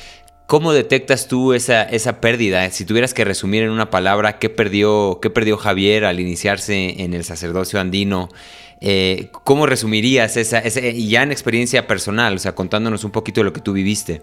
[0.46, 2.70] ¿Cómo detectas tú esa, esa pérdida?
[2.70, 7.16] Si tuvieras que resumir en una palabra, ¿qué perdió, qué perdió Javier al iniciarse en
[7.16, 8.30] el sacerdocio andino?
[8.82, 13.46] Eh, ¿Cómo resumirías esa, esa, ya en experiencia personal, o sea, contándonos un poquito de
[13.46, 14.22] lo que tú viviste?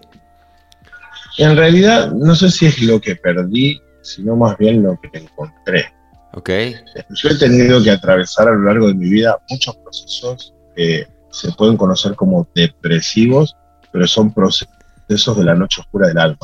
[1.37, 5.93] En realidad, no sé si es lo que perdí, sino más bien lo que encontré.
[6.33, 6.75] Okay.
[7.09, 11.51] Yo he tenido que atravesar a lo largo de mi vida muchos procesos que se
[11.53, 13.55] pueden conocer como depresivos,
[13.91, 16.37] pero son procesos de la noche oscura del alma.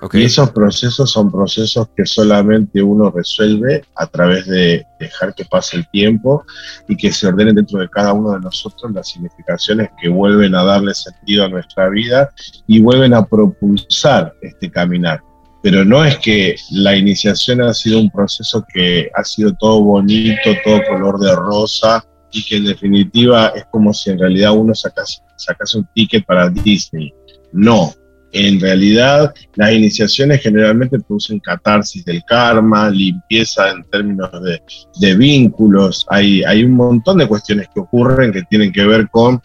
[0.00, 0.22] Okay.
[0.22, 5.76] Y esos procesos son procesos que solamente uno resuelve a través de dejar que pase
[5.76, 6.44] el tiempo
[6.88, 10.64] y que se ordenen dentro de cada uno de nosotros las significaciones que vuelven a
[10.64, 12.30] darle sentido a nuestra vida
[12.66, 15.22] y vuelven a propulsar este caminar
[15.64, 20.50] pero no es que la iniciación ha sido un proceso que ha sido todo bonito,
[20.62, 25.22] todo color de rosa, y que en definitiva es como si en realidad uno sacase,
[25.36, 27.14] sacase un ticket para Disney.
[27.54, 27.94] No,
[28.32, 34.60] en realidad las iniciaciones generalmente producen catarsis del karma, limpieza en términos de,
[35.00, 39.40] de vínculos, hay, hay un montón de cuestiones que ocurren que tienen que ver con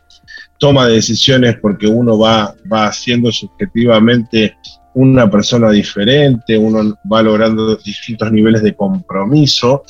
[0.57, 4.57] toma de decisiones porque uno va, va haciendo subjetivamente
[4.93, 9.83] una persona diferente, uno va logrando distintos niveles de compromiso,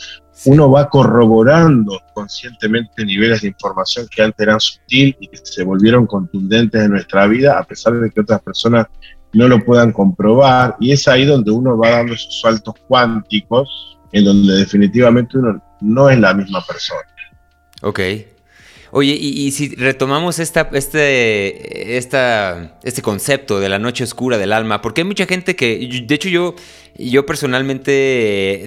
[0.45, 6.05] uno va corroborando conscientemente niveles de información que antes eran sutil y que se volvieron
[6.05, 8.87] contundentes en nuestra vida, a pesar de que otras personas
[9.33, 10.75] no lo puedan comprobar.
[10.79, 16.09] Y es ahí donde uno va dando esos saltos cuánticos en donde definitivamente uno no
[16.09, 17.01] es la misma persona.
[17.81, 17.99] Ok.
[18.91, 24.81] Oye, y, si retomamos esta, este, esta, este concepto de la noche oscura del alma,
[24.81, 26.55] porque hay mucha gente que, de hecho yo,
[26.97, 27.91] yo personalmente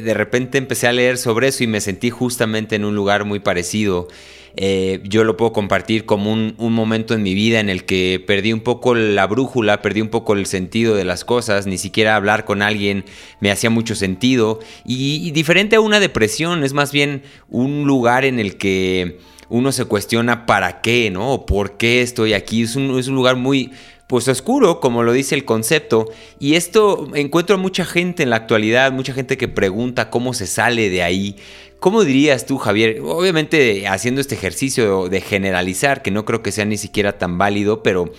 [0.05, 3.41] de repente empecé a leer sobre eso y me sentí justamente en un lugar muy
[3.41, 4.09] parecido.
[4.57, 8.53] Eh, yo lo puedo compartir como un, momento en mi vida en el que perdí
[8.53, 12.45] un poco la brújula, perdí un poco el sentido de las cosas, ni siquiera hablar
[12.45, 13.05] con alguien
[13.41, 14.61] me hacía mucho sentido.
[14.85, 19.19] Y, diferente a una depresión, es más bien un lugar en el que
[19.53, 21.45] uno se cuestiona para qué, ¿no?
[21.45, 22.63] Por qué estoy aquí.
[22.63, 23.71] Es un, es un lugar muy,
[24.07, 26.11] pues oscuro, como lo dice el concepto.
[26.39, 30.47] Y esto encuentro a mucha gente en la actualidad, mucha gente que pregunta cómo se
[30.47, 31.37] sale de ahí.
[31.81, 33.01] ¿Cómo dirías tú, Javier?
[33.03, 37.83] Obviamente haciendo este ejercicio de generalizar, que no creo que sea ni siquiera tan válido,
[37.83, 38.11] pero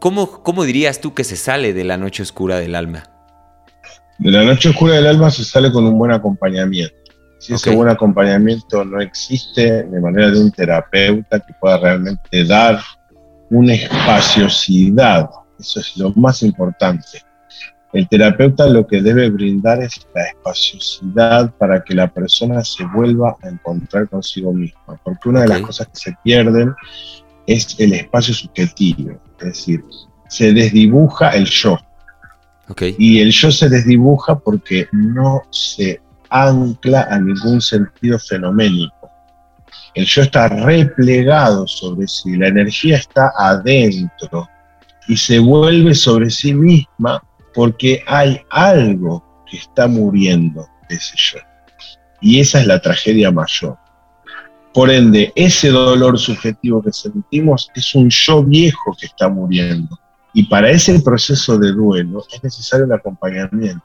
[0.00, 3.04] ¿cómo, cómo dirías tú que se sale de la noche oscura del alma?
[4.18, 7.01] De la noche oscura del alma se sale con un buen acompañamiento.
[7.42, 12.80] Si ese buen acompañamiento no existe de manera de un terapeuta que pueda realmente dar
[13.50, 15.28] una espaciosidad,
[15.58, 17.20] eso es lo más importante.
[17.92, 23.36] El terapeuta lo que debe brindar es la espaciosidad para que la persona se vuelva
[23.42, 26.72] a encontrar consigo misma, porque una de las cosas que se pierden
[27.48, 29.82] es el espacio subjetivo, es decir,
[30.28, 31.76] se desdibuja el yo.
[32.98, 36.00] Y el yo se desdibuja porque no se
[36.32, 39.10] ancla a ningún sentido fenoménico.
[39.94, 44.48] El yo está replegado sobre sí, la energía está adentro
[45.06, 47.22] y se vuelve sobre sí misma
[47.54, 51.38] porque hay algo que está muriendo ese yo.
[52.20, 53.76] Y esa es la tragedia mayor.
[54.72, 59.98] Por ende, ese dolor subjetivo que sentimos es un yo viejo que está muriendo.
[60.32, 63.84] Y para ese proceso de duelo es necesario el acompañamiento.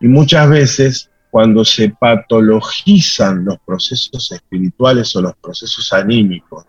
[0.00, 6.64] Y muchas veces, cuando se patologizan los procesos espirituales o los procesos anímicos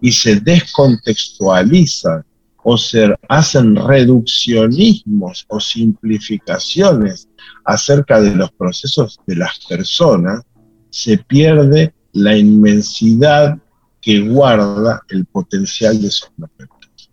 [0.00, 2.24] y se descontextualizan
[2.62, 7.28] o se hacen reduccionismos o simplificaciones
[7.64, 10.42] acerca de los procesos de las personas,
[10.90, 13.58] se pierde la inmensidad
[14.00, 17.10] que guarda el potencial de esos momentos.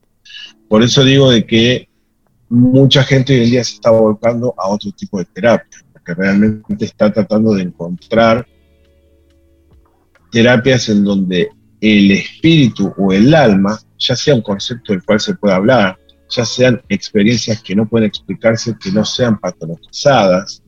[0.68, 1.90] Por eso digo de que
[2.50, 5.75] mucha gente hoy en día se está volcando a otro tipo de terapia,
[6.06, 8.46] porque realmente está tratando de encontrar
[10.32, 11.50] terapias en donde
[11.82, 15.98] el espíritu o el alma ya sea un concepto del cual se puede hablar,
[16.30, 20.62] ya sean experiencias que no pueden explicarse, que no sean patologizadas,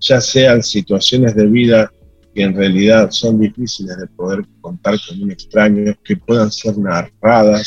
[0.00, 1.90] ya sean situaciones de vida
[2.34, 7.66] que en realidad son difíciles de poder contar con un extraño, que puedan ser narradas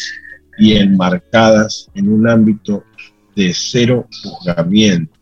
[0.60, 2.84] y enmarcadas en un ámbito
[3.36, 5.18] de cero juzgamiento.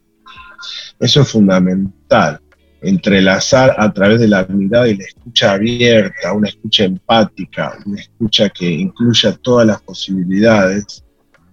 [1.00, 2.40] Eso es fundamental
[2.82, 8.50] entrelazar a través de la mirada y la escucha abierta, una escucha empática, una escucha
[8.50, 11.04] que incluya todas las posibilidades,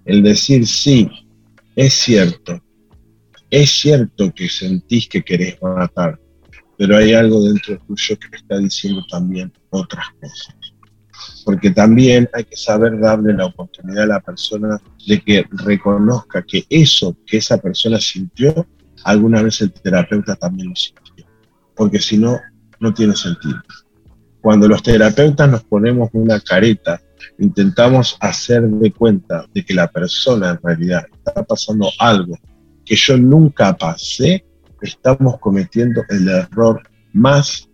[0.05, 1.09] el decir sí,
[1.75, 2.61] es cierto,
[3.51, 6.21] es cierto que sentís que querés matar,
[6.77, 10.55] pero hay algo dentro tuyo que está diciendo también otras cosas.
[11.45, 16.65] Porque también hay que saber darle la oportunidad a la persona de que reconozca que
[16.69, 18.67] eso que esa persona sintió,
[19.05, 21.05] alguna vez el terapeuta también lo sintió
[21.75, 22.41] porque si no,
[22.81, 23.61] no tiene sentido.
[24.41, 27.01] Cuando los terapeutas nos ponemos una careta,
[27.39, 32.37] intentamos hacer de cuenta de que la persona en realidad está pasando algo
[32.85, 34.45] que yo nunca pasé,
[34.83, 36.83] estamos cometiendo el error
[37.15, 37.69] más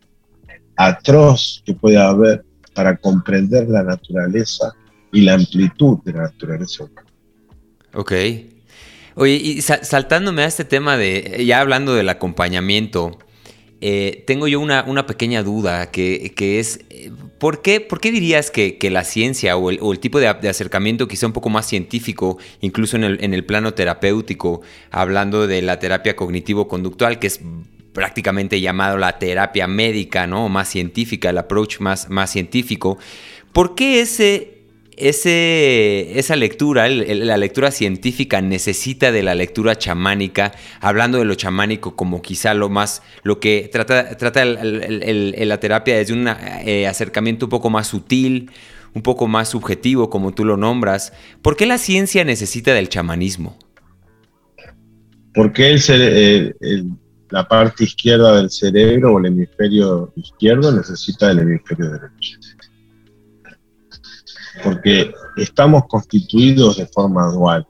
[0.77, 4.73] atroz que puede haber para comprender la naturaleza
[5.13, 7.07] y la amplitud de la naturaleza humana.
[7.95, 8.13] Ok.
[9.15, 13.19] Oye, y saltándome a este tema de, ya hablando del acompañamiento,
[13.83, 16.81] eh, tengo yo una, pequeña duda que, es,
[17.39, 21.33] ¿por qué, ¿por qué dirías que, la ciencia o el, tipo de, acercamiento quizá un
[21.33, 27.41] poco más científico, incluso en el, plano terapéutico, hablando de la terapia cognitivo-conductual, que es
[27.95, 30.49] prácticamente llamado la terapia médica, ¿no?
[30.49, 32.99] Más científica, el approach más, más científico,
[33.53, 34.60] ¿por qué ese
[35.01, 42.23] esa lectura, la lectura científica necesita de la lectura chamánica, hablando de lo chamánico como
[42.23, 47.87] quizá lo más, lo que trata, la terapia desde un eh, acercamiento un poco más
[47.87, 48.51] sutil,
[48.95, 51.13] un poco más subjetivo, como tú lo nombras.
[51.43, 53.59] ¿Por qué la ciencia necesita del chamanismo?
[55.35, 56.55] Porque el,
[57.31, 62.39] la parte izquierda del cerebro o el hemisferio izquierdo necesita del hemisferio derecho
[64.63, 67.67] porque estamos constituidos de forma dual.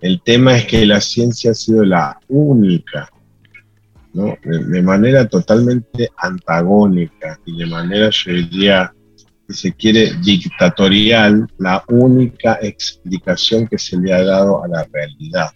[0.00, 3.10] El tema es que la ciencia ha sido la única
[4.12, 8.92] de, manera totalmente antagónica y de manera, yo diría,
[9.48, 15.50] si se quiere, dictatorial, la única explicación que se le ha dado a la realidad.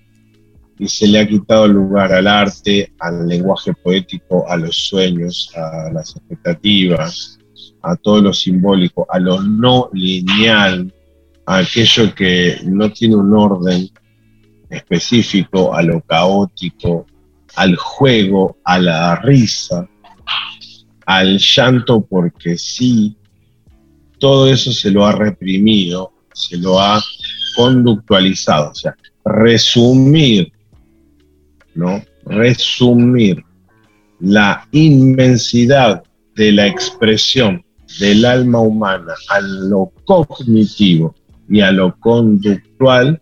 [0.78, 5.90] Y se le ha quitado lugar al arte, al lenguaje poético, a los sueños, a
[5.92, 7.38] las expectativas,
[7.82, 10.92] a todo lo simbólico, a lo no lineal,
[11.46, 13.88] a aquello que no tiene un orden
[14.70, 17.06] específico, a lo caótico,
[17.56, 19.88] al juego, a la risa,
[21.06, 23.16] al llanto porque sí,
[24.18, 27.02] todo eso se lo ha reprimido, se lo ha
[27.56, 30.52] conductualizado, o sea, resumir,
[31.74, 32.02] ¿no?
[32.24, 33.44] Resumir
[34.20, 36.04] la inmensidad
[36.34, 37.64] de la expresión
[37.98, 41.14] del alma humana a lo cognitivo
[41.48, 43.20] y a lo conductual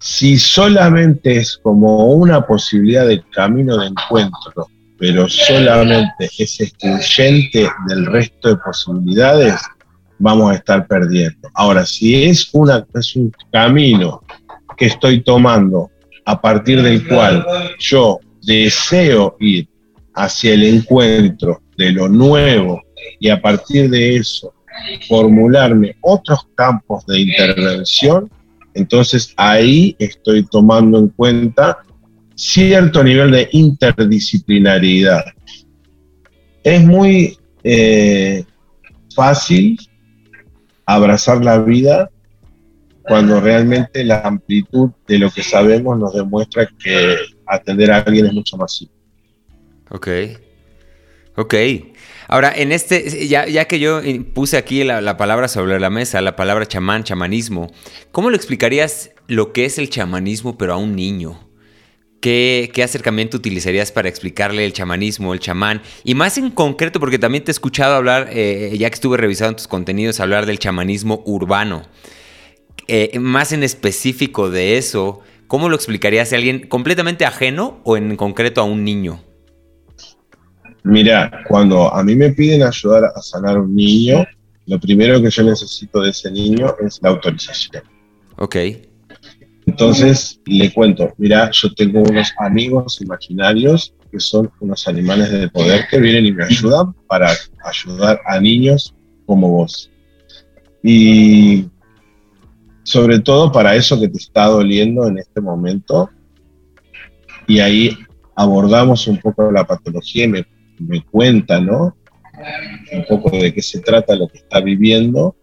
[0.00, 4.66] si solamente es como una posibilidad de camino de encuentro,
[4.98, 9.60] pero solamente es excluyente del resto de posibilidades,
[10.18, 11.50] vamos a estar perdiendo.
[11.52, 14.22] Ahora, si es, una, es un camino
[14.78, 15.90] que estoy tomando
[16.24, 17.44] a partir del cual
[17.78, 19.68] yo deseo ir
[20.14, 22.82] hacia el encuentro de lo nuevo
[23.18, 24.54] y a partir de eso
[25.08, 28.30] formularme otros campos de intervención,
[28.74, 31.78] entonces ahí estoy tomando en cuenta
[32.34, 35.24] cierto nivel de interdisciplinariedad.
[36.62, 38.44] Es muy eh,
[39.14, 39.78] fácil
[40.86, 42.10] abrazar la vida
[43.02, 48.32] cuando realmente la amplitud de lo que sabemos nos demuestra que atender a alguien es
[48.32, 48.96] mucho más simple.
[49.90, 50.08] Ok.
[51.36, 51.54] Ok.
[52.32, 54.00] Ahora, en este, ya, ya que yo
[54.34, 57.72] puse aquí la, palabra sobre la mesa, la palabra chamán, chamanismo,
[58.12, 61.50] ¿cómo lo explicarías lo que es el chamanismo pero a un niño?
[62.20, 65.82] ¿Qué, acercamiento utilizarías para explicarle el chamanismo, el chamán?
[66.04, 69.56] Y más en concreto, porque también te he escuchado hablar, eh, ya que estuve revisando
[69.56, 71.82] tus contenidos, hablar del chamanismo urbano.
[72.86, 75.18] Eh, más en específico de eso,
[75.48, 79.20] ¿cómo lo explicarías a alguien completamente ajeno o en concreto a un niño?
[80.82, 84.24] Mira, cuando a mí me piden ayudar a sanar a un niño,
[84.66, 87.82] lo primero que yo necesito de ese niño es la autorización.
[88.36, 88.56] Ok.
[89.66, 95.86] Entonces le cuento, mira, yo tengo unos amigos imaginarios que son unos animales de poder
[95.88, 97.30] que vienen y me ayudan para
[97.64, 98.94] ayudar a niños
[99.26, 99.90] como vos.
[100.82, 101.66] Y
[102.82, 106.10] sobre todo para eso que te está doliendo en este momento.
[107.46, 107.96] Y ahí
[108.34, 110.46] abordamos un poco la patología y me
[110.80, 111.96] me cuenta, ¿no?
[112.92, 115.36] Un poco de qué se trata lo que está viviendo.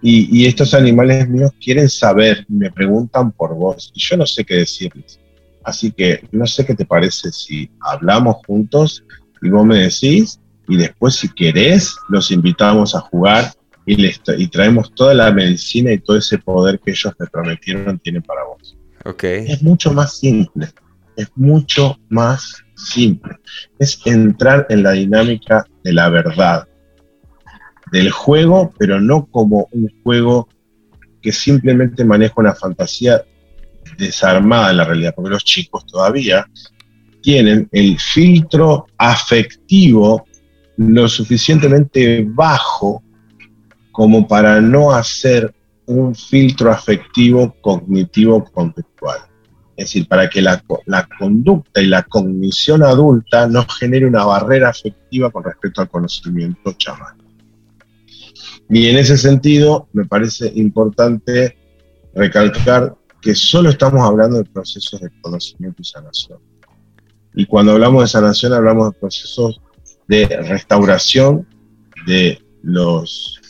[0.00, 4.56] Y, estos animales míos quieren saber, me preguntan por vos, y yo no sé qué
[4.56, 5.20] decirles.
[5.64, 9.04] Así que no sé qué te parece si hablamos juntos
[9.40, 13.52] y vos me decís, y después si querés, los invitamos a jugar
[13.86, 17.98] y, les y traemos toda la medicina y todo ese poder que ellos me prometieron
[18.00, 18.76] tienen para vos.
[19.04, 19.46] Okay.
[19.48, 20.68] Es mucho más simple,
[21.16, 23.36] es mucho más simple.
[23.78, 26.66] Es entrar en la dinámica de la verdad,
[27.90, 30.48] del juego, pero no como un juego
[31.20, 33.24] que simplemente maneja una fantasía
[33.98, 36.46] desarmada en la realidad, porque los chicos todavía
[37.20, 40.26] tienen el filtro afectivo
[40.76, 43.02] lo suficientemente bajo
[43.92, 45.54] como para no hacer
[45.86, 48.91] un filtro afectivo cognitivo conductual.
[49.82, 50.62] Es decir, para que la,
[51.18, 57.16] conducta y la cognición adulta no genere una barrera afectiva con respecto al conocimiento chamán.
[58.70, 61.58] Y en ese sentido, me parece importante
[62.14, 66.38] recalcar que solo estamos hablando de procesos de conocimiento y sanación.
[67.34, 69.60] Y cuando hablamos de sanación, hablamos de procesos
[70.06, 71.44] de restauración
[72.06, 73.40] de los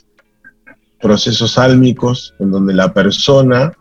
[0.98, 3.74] procesos álmicos, en donde la persona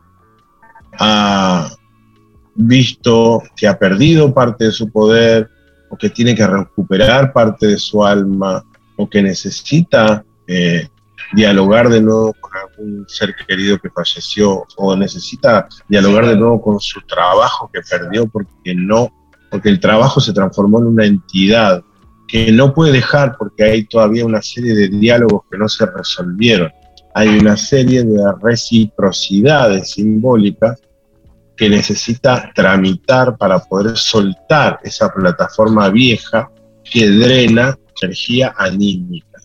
[1.00, 1.72] ha
[2.56, 5.50] visto que ha perdido parte de su poder
[5.90, 8.64] o que tiene que recuperar parte de su alma
[8.98, 10.88] o que necesita eh,
[11.34, 16.80] dialogar de nuevo con algún ser querido que falleció o necesita dialogar de nuevo con
[16.80, 19.10] su trabajo que perdió porque no,
[19.50, 21.84] porque el trabajo se transformó en una entidad
[22.28, 26.72] que no puede dejar porque hay todavía una serie de diálogos que no se resolvieron.
[27.14, 30.82] Hay una serie de reciprocidades simbólicas
[31.62, 36.50] que necesita tramitar para poder soltar esa plataforma vieja
[36.84, 39.38] que drena energía anímica.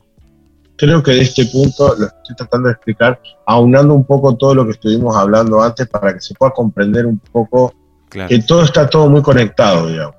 [0.77, 4.65] Creo que de este punto lo estoy tratando de explicar, aunando un poco todo lo
[4.65, 7.75] que estuvimos hablando antes para que se pueda comprender un poco
[8.09, 10.17] que todo está todo muy conectado, digamos.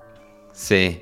[0.51, 1.01] Sí.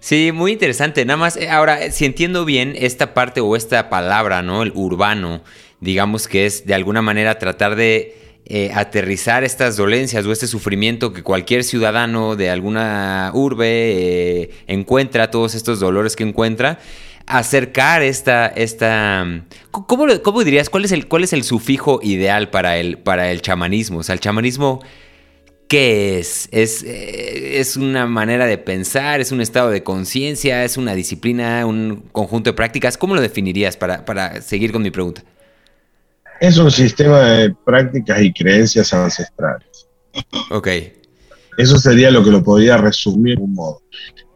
[0.00, 1.02] Sí, muy interesante.
[1.06, 4.64] Nada más, eh, ahora, si entiendo bien esta parte o esta palabra, ¿no?
[4.64, 5.40] El urbano,
[5.80, 11.12] digamos que es de alguna manera tratar de eh, aterrizar estas dolencias o este sufrimiento
[11.12, 16.78] que cualquier ciudadano de alguna urbe eh, encuentra, todos estos dolores que encuentra,
[17.26, 19.42] acercar esta, esta
[19.72, 20.70] ¿cómo, ¿cómo, dirías?
[20.70, 23.98] ¿Cuál es, el, ¿Cuál es el sufijo ideal para el, para el chamanismo?
[23.98, 24.80] O sea, el chamanismo,
[25.66, 26.48] ¿qué es?
[26.52, 29.20] ¿Es, eh, ¿Es una manera de pensar?
[29.20, 30.64] ¿Es un estado de conciencia?
[30.64, 31.66] ¿Es una disciplina?
[31.66, 32.96] ¿Un conjunto de prácticas?
[32.96, 35.24] ¿Cómo lo definirías para, para seguir con mi pregunta?
[36.40, 39.88] Es un sistema de prácticas y creencias ancestrales.
[40.50, 40.68] Ok.
[41.58, 43.82] Eso sería lo que lo podría resumir de un modo.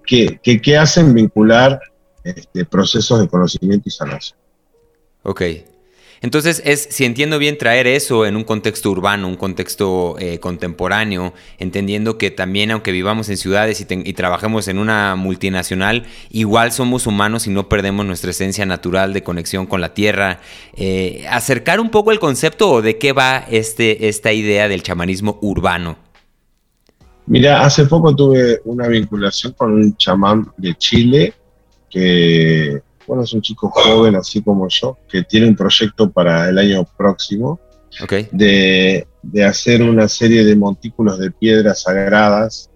[0.07, 1.80] ¿Qué, que, hacen vincular
[2.24, 4.38] este, procesos de conocimiento y sanación?
[5.22, 5.42] Ok.
[6.22, 11.32] Entonces, es, si entiendo bien, traer eso en un contexto urbano, un contexto eh, contemporáneo,
[11.58, 17.46] entendiendo que también, aunque vivamos en ciudades y, trabajemos en una multinacional, igual somos humanos
[17.46, 20.40] y no perdemos nuestra esencia natural de conexión con la tierra.
[20.76, 25.38] Eh, acercar un poco el concepto o de qué va este, esta idea del chamanismo
[25.40, 25.96] urbano.
[27.26, 31.32] Mira, hace poco tuve una vinculación con un chamán de Chile
[31.88, 36.56] que bueno, es un chico joven, así como yo, que tiene un proyecto para el
[36.58, 37.58] año próximo
[38.30, 39.04] de,
[39.44, 42.70] hacer una serie de montículos de piedras sagradas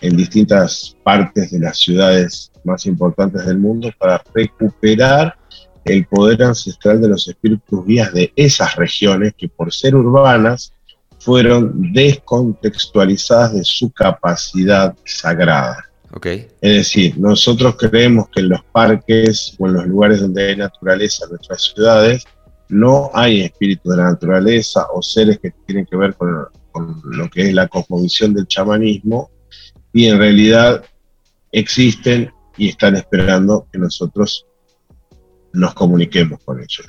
[0.00, 5.36] en distintas partes de las ciudades más importantes del mundo para recuperar
[5.84, 10.72] el poder ancestral de los espíritus guías de esas regiones que por ser urbanas
[11.20, 15.87] fueron descontextualizadas de su capacidad sagrada.
[16.10, 16.48] Okay.
[16.62, 21.24] Es decir, nosotros creemos que en los parques o en los lugares donde hay naturaleza
[21.24, 22.24] en nuestras ciudades
[22.68, 26.48] no hay espíritu de la naturaleza o seres que tienen que ver con,
[27.04, 29.30] lo que es la cosmovisión del chamanismo
[29.92, 30.84] y en realidad
[31.50, 34.46] existen y están esperando que nosotros
[35.52, 36.86] nos comuniquemos con ellos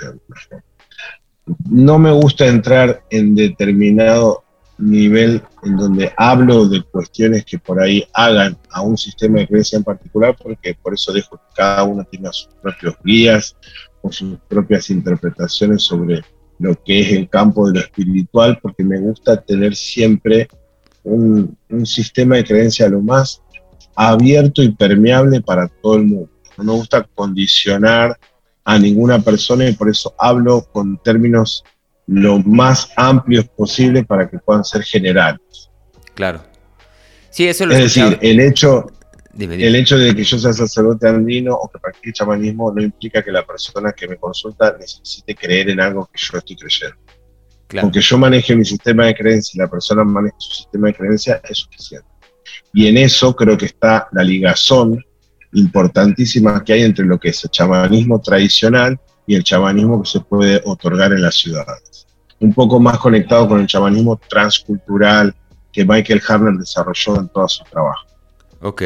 [1.65, 4.43] No me gusta entrar en determinado
[4.79, 9.77] nivel en donde hablo de cuestiones que por ahí hagan a un sistema de creencia
[9.77, 13.55] en particular, porque por eso dejo que cada uno tenga sus propios guías
[14.01, 16.23] o sus propias interpretaciones sobre
[16.59, 20.47] lo que es el campo de lo espiritual, porque me gusta tener siempre
[21.03, 23.41] un, un sistema de creencia lo más
[23.95, 26.29] abierto y permeable para todo el mundo.
[26.57, 28.17] No me gusta condicionar
[28.63, 31.63] a ninguna persona y por eso hablo con términos
[32.09, 35.69] lo más amplios posible para que puedan ser generales.
[36.15, 36.41] Claro.
[37.29, 38.87] Sí, eso lo Es decir, el hecho,
[39.37, 43.31] el hecho de que yo sea sacerdote andino o que practique chamanismo no implica que
[43.31, 46.97] la persona que me consulta necesite creer en algo que yo estoy creyendo.
[47.67, 47.85] Claro.
[47.85, 51.41] Aunque yo maneje mi sistema de creencia y la persona maneje su sistema de creencia,
[51.47, 52.07] es suficiente.
[52.73, 54.99] Y en eso creo que está la ligazón
[55.53, 60.21] importantísima que hay entre lo que es el chamanismo tradicional y el chamanismo que se
[60.21, 61.88] puede otorgar en las ciudades.
[62.39, 65.33] Un poco más conectado con el chamanismo transcultural
[65.71, 68.05] que Michael Harner desarrolló en todo su trabajo.
[68.61, 68.83] Ok.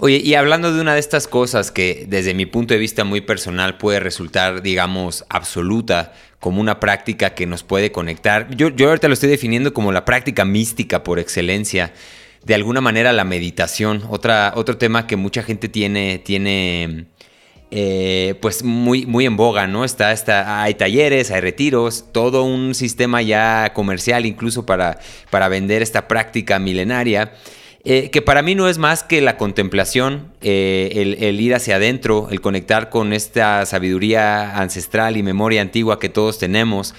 [0.00, 3.20] Oye, y hablando de una de estas cosas que desde mi punto de vista muy
[3.20, 9.08] personal puede resultar, digamos, absoluta, como una práctica que nos puede conectar, yo, yo ahorita
[9.08, 11.92] lo estoy definiendo como la práctica mística por excelencia,
[12.44, 17.06] de alguna manera la meditación, otra, otro tema que mucha gente tiene, tiene
[17.70, 19.84] eh, pues muy, muy en boga, ¿no?
[19.84, 24.98] Está, está, hay talleres, hay retiros, todo un sistema ya comercial incluso para,
[25.30, 27.32] para vender esta práctica milenaria.
[27.84, 31.76] Eh, que para mí no es más que la contemplación, eh, el, el, ir hacia
[31.76, 36.94] adentro, el conectar con esta sabiduría ancestral y memoria antigua que todos tenemos.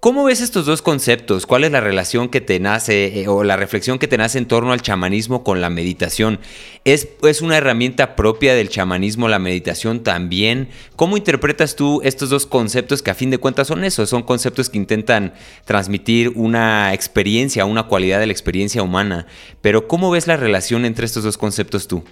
[0.00, 1.44] ¿Cómo ves estos dos conceptos?
[1.44, 4.46] ¿Cuál es la relación que te nace eh, o la reflexión que te nace en
[4.46, 6.38] torno al chamanismo con la meditación?
[6.84, 10.68] ¿Es, ¿Es, una herramienta propia del chamanismo la meditación también?
[10.94, 14.06] ¿Cómo interpretas tú estos dos conceptos que a fin de cuentas son eso?
[14.06, 15.34] Son conceptos que intentan
[15.64, 19.26] transmitir una experiencia, una cualidad de la experiencia humana.
[19.62, 22.04] Pero ¿cómo ves la relación entre estos dos conceptos tú?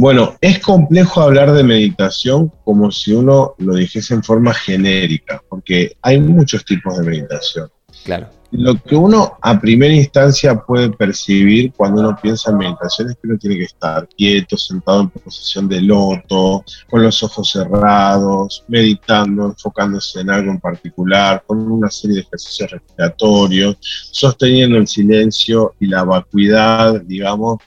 [0.00, 5.96] Bueno, es complejo hablar de meditación como si uno lo dijese en forma genérica, porque
[6.02, 7.68] hay muchos tipos de meditación.
[8.04, 8.28] Claro.
[8.52, 13.26] Lo que uno a primera instancia puede percibir cuando uno piensa en meditación es que
[13.26, 19.46] uno tiene que estar quieto, sentado en posición de loto, con los ojos cerrados, meditando,
[19.46, 23.78] enfocándose en algo en particular, con una serie de ejercicios respiratorios,
[24.12, 27.58] sosteniendo el silencio y la vacuidad, digamos,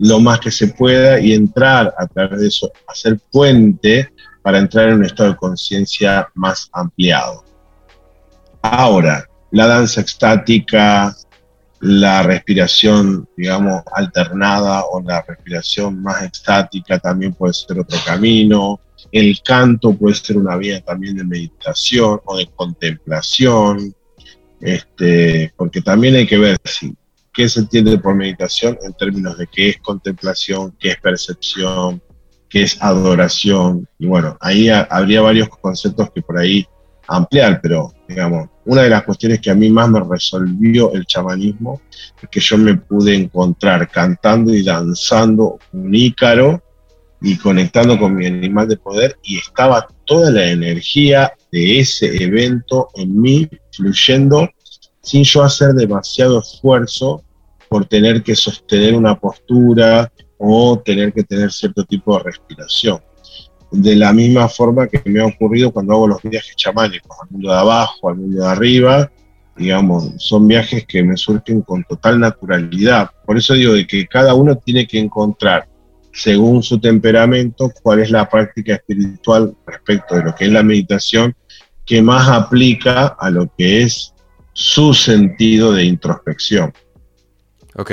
[0.00, 4.10] lo más que se pueda y entrar a través de eso, hacer puente
[4.42, 7.44] para entrar en un estado de conciencia más ampliado.
[8.62, 11.14] Ahora, la danza estática,
[11.80, 18.80] la respiración, digamos, alternada o la respiración más estática también puede ser otro camino.
[19.12, 23.94] El canto puede ser una vía también de meditación o de contemplación,
[24.62, 26.94] este, porque también hay que ver si,
[27.32, 32.02] qué se entiende por meditación en términos de qué es contemplación, qué es percepción,
[32.48, 33.88] qué es adoración.
[33.98, 36.66] Y bueno, ahí habría varios conceptos que por ahí
[37.06, 41.80] ampliar, pero digamos, una de las cuestiones que a mí más me resolvió el chamanismo
[42.22, 46.62] es que yo me pude encontrar cantando y danzando un ícaro
[47.20, 52.88] y conectando con mi animal de poder y estaba toda la energía de ese evento
[52.94, 54.48] en mí fluyendo
[55.02, 57.22] sin yo hacer demasiado esfuerzo
[57.68, 63.00] por tener que sostener una postura o tener que tener cierto tipo de respiración
[63.70, 67.50] de la misma forma que me ha ocurrido cuando hago los viajes chamánicos, al mundo
[67.50, 69.10] de abajo, al mundo de arriba,
[69.56, 73.10] digamos, son viajes que me surgen con total naturalidad.
[73.24, 75.68] Por eso digo de que cada uno tiene que encontrar,
[76.12, 81.34] según su temperamento, cuál es la práctica espiritual respecto de lo que es la meditación
[81.84, 84.14] que más aplica a lo que es
[84.60, 86.74] su sentido de introspección.
[87.74, 87.92] Ok.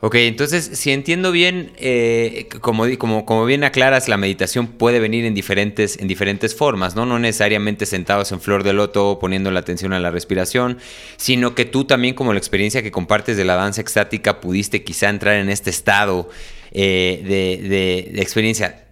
[0.00, 5.24] Ok, entonces, si entiendo bien, eh, como, como, como, bien aclaras, la meditación puede venir
[5.24, 7.06] en diferentes, en diferentes formas, ¿no?
[7.06, 10.78] No necesariamente sentados en flor de loto poniendo la atención a la respiración,
[11.16, 15.08] sino que tú también, como la experiencia que compartes de la danza extática, pudiste quizá
[15.08, 16.28] entrar en este estado
[16.72, 18.84] eh, de, experiencia.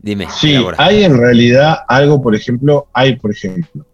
[0.00, 0.28] Dime.
[0.40, 3.84] Sí, hay en realidad algo, por ejemplo, hay, por ejemplo,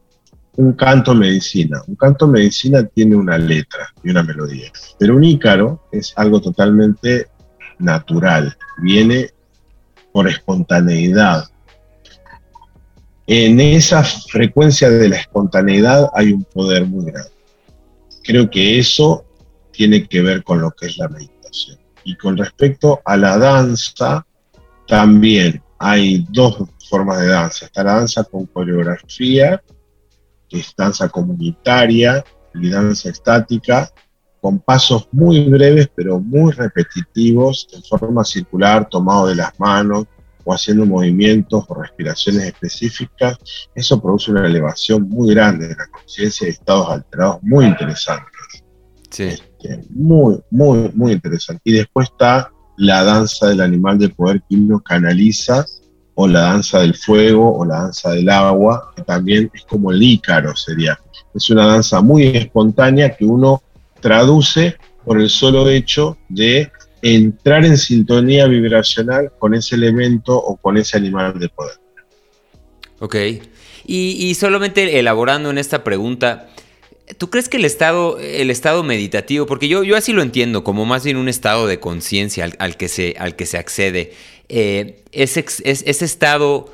[0.57, 1.83] un canto medicina.
[1.87, 7.29] Un canto medicina tiene una letra y una melodía, pero un ícaro es algo totalmente
[7.79, 9.31] natural, viene
[10.13, 11.49] por espontaneidad.
[13.27, 17.31] En esa frecuencia de la espontaneidad hay un poder muy grande.
[18.23, 19.25] Creo que eso
[19.73, 21.79] tiene que ver con lo que es la meditación.
[22.05, 24.27] Y con respecto a la danza,
[24.87, 26.59] también hay dos
[26.91, 27.67] formas de danza.
[27.67, 29.63] Está la danza con coreografía
[30.53, 32.23] que es danza comunitaria
[32.55, 33.91] y danza estática,
[34.41, 40.07] con pasos muy breves pero muy repetitivos, en forma circular, tomado de las manos
[40.45, 43.39] o haciendo movimientos o respiraciones específicas.
[43.75, 48.65] Eso produce una elevación muy grande de la conciencia y estados alterados muy interesantes.
[49.11, 49.23] Sí.
[49.25, 51.63] Este, muy, muy, muy interesante.
[51.65, 55.65] Y después está la danza del animal de poder que uno canaliza
[56.15, 60.03] o la danza del fuego o la danza del agua, que también es como el
[60.03, 60.99] ícaro sería.
[61.35, 63.63] Es una danza muy espontánea que uno
[64.01, 66.71] traduce por el solo hecho de
[67.03, 71.77] entrar en sintonía vibracional con ese elemento o con ese animal de poder.
[73.01, 73.17] Ok.
[73.85, 76.49] Y, solamente elaborando en esta pregunta,
[77.19, 80.85] ¿tú crees que el estado, el estado meditativo, porque yo, yo así lo entiendo, como
[80.85, 84.13] más bien un estado de conciencia al, que se, al que se accede,
[84.49, 85.45] eh, ese,
[86.05, 86.71] estado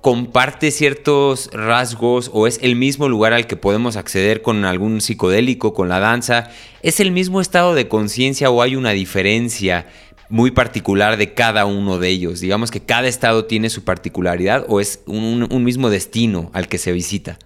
[0.00, 5.74] comparte ciertos rasgos o es el mismo lugar al que podemos acceder con algún psicodélico,
[5.74, 6.50] con la danza?
[6.82, 9.86] ¿Es el mismo estado de conciencia o hay una diferencia
[10.28, 12.40] muy particular de cada uno de ellos?
[12.40, 16.92] Digamos que cada estado tiene su particularidad o es un mismo destino al que se
[16.92, 17.38] visita.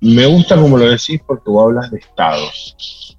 [0.00, 3.16] Me gusta como lo decís porque vos hablas de estados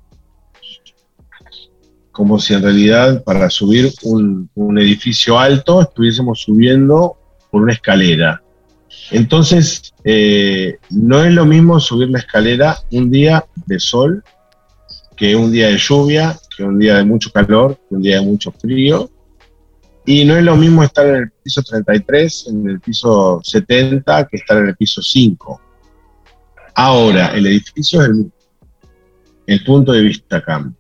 [2.18, 4.50] como si en realidad para subir un,
[4.80, 7.16] edificio alto estuviésemos subiendo
[7.52, 8.42] por una escalera.
[9.12, 14.24] Entonces, eh, no es lo mismo subir la escalera un día de sol
[15.16, 18.26] que un día de lluvia, que un día de mucho calor, que un día de
[18.26, 19.12] mucho frío.
[20.04, 24.38] Y no es lo mismo estar en el piso 33, en el piso 70, que
[24.38, 25.62] estar en el piso 5.
[26.80, 28.32] Ahora, el edificio es el mismo.
[29.48, 30.78] El punto de vista cambia.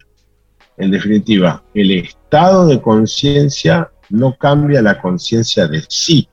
[0.78, 6.30] En definitiva, el estado de conciencia no cambia la conciencia de sí.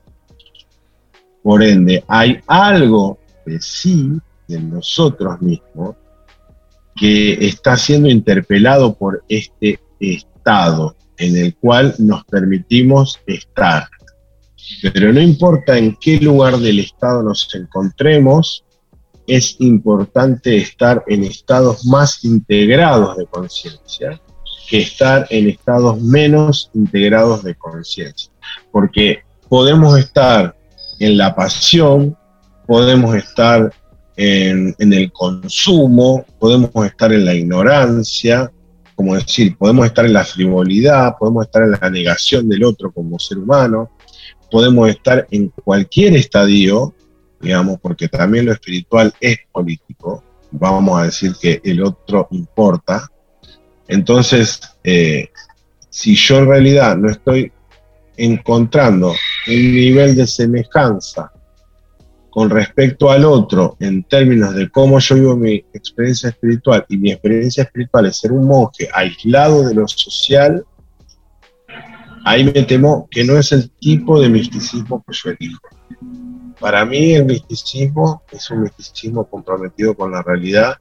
[1.41, 4.11] Por ende, hay algo de sí,
[4.47, 5.95] de nosotros mismos,
[6.95, 13.87] que está siendo interpelado por este estado en el cual nos permitimos estar.
[14.93, 18.64] Pero no importa en qué lugar del estado nos encontremos,
[19.27, 24.21] es importante estar en estados más integrados de conciencia
[24.67, 28.31] que estar en estados menos integrados de conciencia.
[28.71, 30.55] Porque podemos estar
[30.99, 32.17] en la pasión,
[32.65, 33.71] podemos estar
[34.17, 38.51] en, el consumo, podemos estar en la ignorancia,
[38.95, 43.19] como decir, podemos estar en la frivolidad, podemos estar en la negación del otro como
[43.19, 43.91] ser humano,
[44.49, 46.94] podemos estar en cualquier estadio,
[47.45, 53.07] digamos, porque también lo espiritual es político, vamos a decir que el otro importa.
[53.87, 55.29] Entonces, eh,
[55.89, 57.51] si yo en realidad no estoy
[58.17, 61.31] encontrando un nivel de semejanza
[62.31, 67.11] con respecto al otro en términos de cómo yo vivo mi experiencia espiritual, y mi
[67.11, 70.65] experiencia espiritual es ser un monje aislado de lo social,
[72.25, 75.61] ahí me temo que no es el tipo de misticismo que yo elijo.
[76.59, 80.75] Para mí el misticismo es un misticismo comprometido con la realidad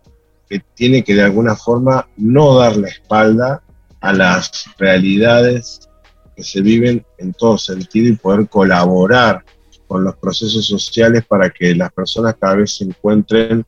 [0.49, 3.63] que tiene que de alguna forma no dar la espalda
[4.01, 5.89] a las realidades
[6.37, 9.45] que se viven en todo sentido y poder colaborar
[9.87, 13.65] con los procesos sociales para que las personas cada vez se encuentren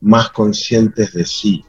[0.00, 1.64] más conscientes de sí.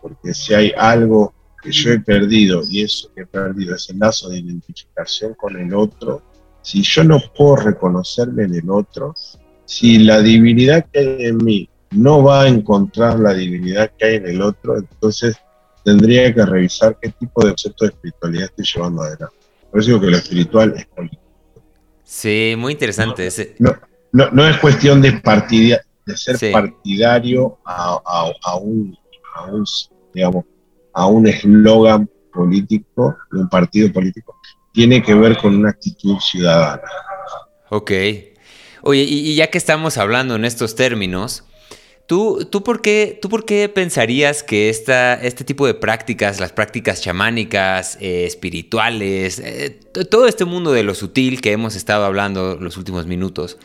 [0.00, 3.98] Porque si hay algo que yo he perdido y eso que he perdido es el
[3.98, 6.22] lazo de identificación con el otro,
[6.62, 9.14] si yo no puedo reconocerme en el otro,
[9.64, 14.14] si la divinidad que hay en mí no va a encontrar la divinidad que hay
[14.16, 15.36] en el otro, entonces
[15.84, 19.36] tendría que revisar qué tipo de concepto de espiritualidad estoy llevando adelante.
[19.70, 21.22] Por eso digo que lo espiritual es político.
[22.04, 23.28] Sí, muy interesante.
[23.58, 23.74] No,
[24.12, 28.96] no, no, es cuestión de, de ser partidario a, un,
[29.34, 29.64] a un,
[30.12, 30.44] digamos,
[30.92, 34.36] a un eslogan político, de un partido político.
[34.72, 36.82] Tiene que ver con una actitud ciudadana.
[37.68, 37.90] Ok.
[38.82, 41.44] Oye, y ya que estamos hablando en estos términos,
[42.06, 46.52] ¿Tú, tú, por qué, ¿Tú por qué pensarías que esta, este tipo de prácticas, las
[46.52, 52.56] prácticas chamánicas, eh, espirituales, eh, todo este mundo de lo sutil que hemos estado hablando
[52.60, 53.56] los últimos minutos,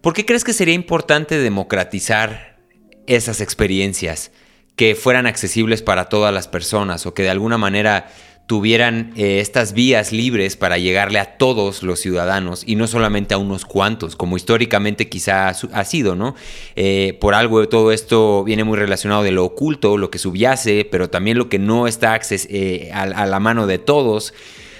[0.00, 2.58] ¿por qué crees que sería importante democratizar
[3.06, 4.32] esas experiencias,
[4.76, 8.12] que fueran accesibles para todas las personas o que de alguna manera
[8.48, 13.38] tuvieran eh, estas vías libres para llegarle a todos los ciudadanos y no solamente a
[13.38, 16.34] unos cuantos, como históricamente quizá ha sido, ¿no?
[16.74, 21.10] Eh, por algo todo esto viene muy relacionado de lo oculto, lo que subyace, pero
[21.10, 24.32] también lo que no está eh, a, la mano de todos.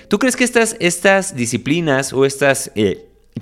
[0.09, 2.71] ¿Tú crees que estas, estas disciplinas o estos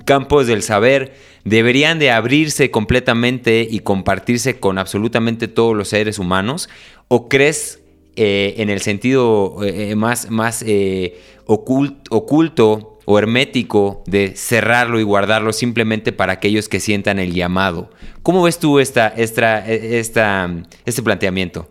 [0.03, 1.15] campos del saber
[1.45, 6.67] deberían de abrirse completamente y compartirse con absolutamente todos los seres humanos?
[7.07, 7.79] ¿O crees
[8.17, 15.53] eh, en el sentido eh, más, más eh, oculto o hermético de cerrarlo y guardarlo
[15.53, 17.91] simplemente para aquellos que sientan el llamado.
[18.23, 20.51] ¿Cómo ves tú esta, esta, esta,
[20.83, 21.69] este planteamiento?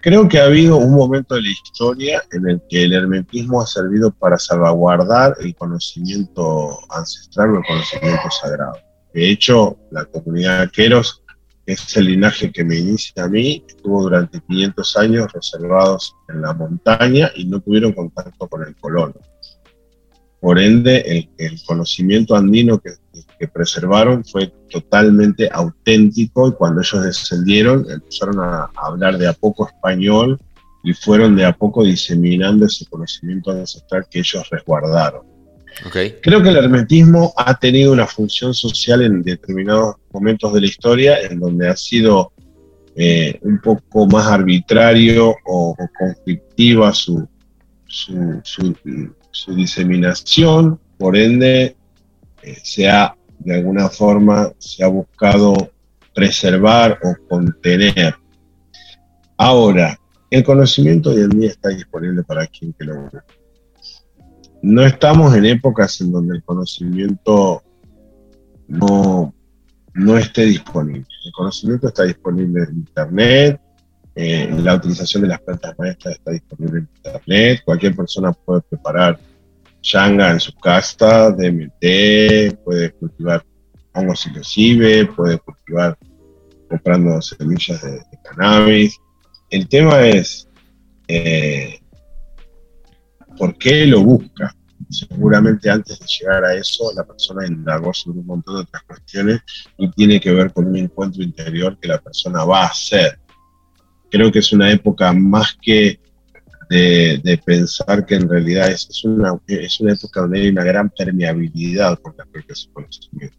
[0.00, 3.66] Creo que ha habido un momento de la historia en el que el hermetismo ha
[3.66, 8.78] servido para salvaguardar el conocimiento ancestral o el conocimiento sagrado.
[9.12, 10.70] De hecho, la comunidad de
[11.70, 16.42] Queros es el linaje que me inicia a mí, estuvo durante 500 años reservados en
[16.42, 19.14] la montaña y no tuvieron contacto con el colono.
[20.40, 22.94] Por ende, el, conocimiento andino que,
[23.48, 29.68] preservaron fue totalmente auténtico y cuando ellos descendieron empezaron a, a hablar de a poco
[29.68, 30.40] español
[30.82, 35.29] y fueron de a poco diseminando ese conocimiento ancestral que ellos resguardaron.
[35.88, 41.20] Creo que el hermetismo ha tenido una función social en determinados momentos de la historia
[41.20, 42.32] en donde ha sido
[42.96, 47.26] eh, un poco más arbitrario o, conflictiva su,
[47.86, 48.76] su,
[49.54, 51.76] diseminación, por ende
[52.42, 55.54] eh, se ha, de alguna forma, se ha buscado
[56.14, 58.14] preservar o contener.
[59.38, 59.98] Ahora,
[60.30, 63.39] el conocimiento hoy en día está disponible para quien que lo busque
[64.62, 67.62] no estamos en épocas en donde el conocimiento
[68.68, 69.34] no,
[69.94, 71.06] no esté disponible.
[71.24, 73.60] El conocimiento está disponible en Internet,
[74.14, 79.18] eh, la utilización de las plantas maestras está disponible en Internet, cualquier persona puede preparar
[79.82, 83.44] changa en su casa, DMT, puede cultivar
[83.94, 85.98] hongos inclusive, puede cultivar
[86.68, 88.96] comprando semillas de, cannabis.
[89.50, 90.48] El tema es,
[91.08, 91.79] eh,
[93.40, 94.54] por qué lo busca.
[94.90, 99.40] Seguramente antes de llegar a eso, la persona indagó sobre un montón de otras cuestiones
[99.78, 103.18] y tiene que ver con un encuentro interior que la persona va a hacer.
[104.10, 105.98] Creo que es una época más que
[106.68, 111.98] de, pensar que en realidad es, una, es una época donde hay una gran permeabilidad
[111.98, 112.26] por la
[112.74, 113.36] conocimiento.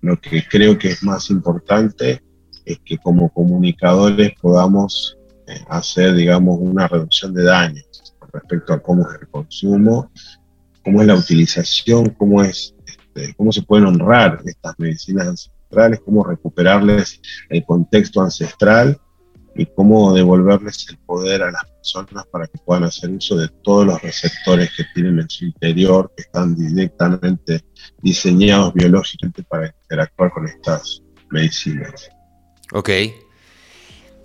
[0.00, 2.20] Lo que creo que es más importante
[2.64, 5.16] es que como comunicadores podamos
[5.46, 7.85] eh, hacer, digamos, una reducción de daños
[8.36, 10.10] respecto a cómo es el consumo,
[10.84, 16.24] cómo es la utilización, cómo, es, este, cómo se pueden honrar estas medicinas ancestrales, cómo
[16.24, 19.00] recuperarles el contexto ancestral
[19.56, 23.86] y cómo devolverles el poder a las personas para que puedan hacer uso de todos
[23.86, 27.64] los receptores que tienen en su interior, que están directamente
[28.02, 32.08] diseñados biológicamente para interactuar con estas medicinas.
[32.72, 32.90] Ok.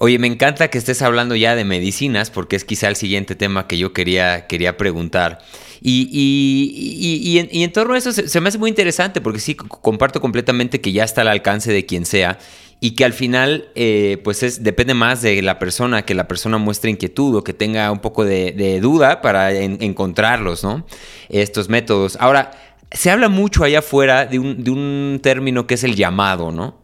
[0.04, 3.68] Oye, me encanta que estés hablando ya de medicinas, porque es quizá el siguiente tema
[3.68, 5.44] que yo quería, quería preguntar.
[5.80, 10.82] Y, y, en, torno a eso se, me hace muy interesante, porque sí, comparto completamente
[10.82, 12.40] que ya está al alcance de quien sea
[12.80, 16.58] y que al final, eh, pues es, depende más de la persona, que la persona
[16.58, 20.84] muestre inquietud o que tenga un poco de, duda para encontrarlos, ¿no?
[21.30, 22.18] Estos métodos.
[22.20, 22.50] Ahora,
[22.92, 26.82] se habla mucho allá afuera de un, de un término que es el llamado, ¿no?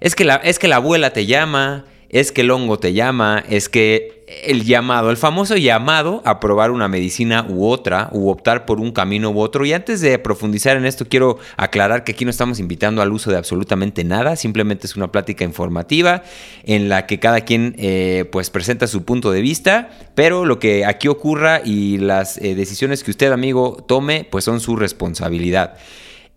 [0.00, 1.84] Es que, es que la abuela te llama,
[2.14, 6.70] es que el hongo te llama, es que el llamado, el famoso llamado a probar
[6.70, 9.66] una medicina u otra, u optar por un camino u otro.
[9.66, 13.32] Y antes de profundizar en esto, quiero aclarar que aquí no estamos invitando al uso
[13.32, 16.22] de absolutamente nada, simplemente es una plática informativa
[16.62, 20.84] en la que cada quien eh, pues presenta su punto de vista, pero lo que
[20.86, 25.78] aquí ocurra y las eh, decisiones que usted, amigo, tome, pues son su responsabilidad.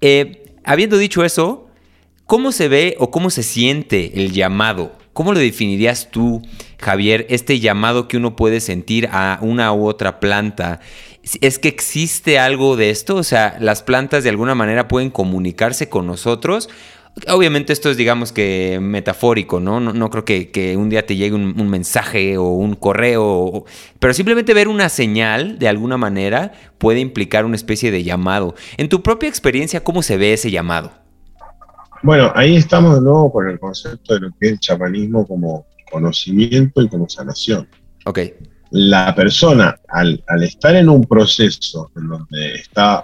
[0.02, 1.68] Eh, habiendo dicho eso,
[2.26, 4.98] ¿cómo se ve o cómo se siente el llamado?
[5.18, 6.44] ¿Cómo lo definirías tú,
[6.78, 10.80] Javier, este llamado que uno puede sentir a una u otra planta?
[11.42, 13.16] ¿Es que existe algo de esto?
[13.16, 16.70] O sea, las plantas de alguna manera pueden comunicarse con nosotros.
[17.30, 19.80] Obviamente esto es, digamos que, metafórico, ¿no?
[19.80, 23.66] No, creo que, un día te llegue un, mensaje o un correo,
[23.98, 28.54] pero simplemente ver una señal de alguna manera puede implicar una especie de llamado.
[28.78, 31.07] En tu propia experiencia, ¿cómo se ve ese llamado?
[32.04, 35.66] Bueno, ahí estamos de nuevo con el concepto de lo que es el chamanismo como
[35.92, 37.68] conocimiento y como sanación.
[38.06, 38.20] Ok.
[38.72, 43.04] La persona, al, estar en un proceso en donde está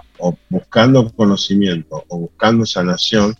[0.50, 3.34] buscando conocimiento o buscando sanación,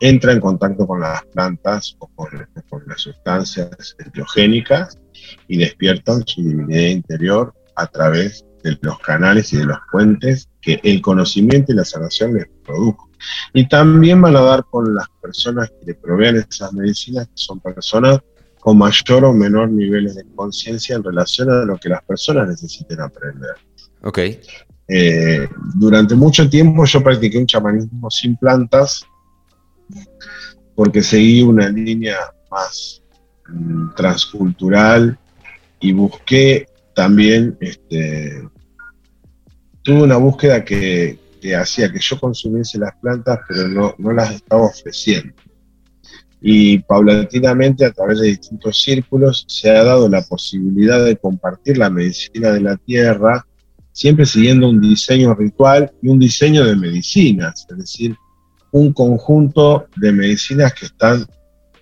[0.00, 2.28] entra en contacto con las plantas o con,
[2.68, 4.98] con las sustancias biogénicas
[5.46, 10.80] y despiertan su divinidad interior a través de los canales y de los puentes que
[10.82, 13.07] el conocimiento y la sanación les produjo.
[13.52, 17.60] Y también van a dar con las personas que le proveen esas medicinas, que son
[17.60, 18.20] personas
[18.60, 23.00] con mayor o menor niveles de conciencia en relación a lo que las personas necesiten
[23.00, 23.54] aprender.
[24.02, 24.18] Ok.
[24.88, 29.04] Eh, durante mucho tiempo yo practiqué un chamanismo sin plantas
[30.74, 32.16] porque seguí una línea
[32.50, 33.02] más
[33.48, 35.18] mm, transcultural
[35.80, 38.48] y busqué también, este,
[39.82, 44.34] tuve una búsqueda que, que hacía que yo consumiese las plantas, pero no, no las
[44.34, 45.34] estaba ofreciendo.
[46.40, 51.90] Y paulatinamente, a través de distintos círculos, se ha dado la posibilidad de compartir la
[51.90, 53.44] medicina de la tierra,
[53.92, 58.16] siempre siguiendo un diseño ritual y un diseño de medicinas, es decir,
[58.70, 61.26] un conjunto de medicinas que están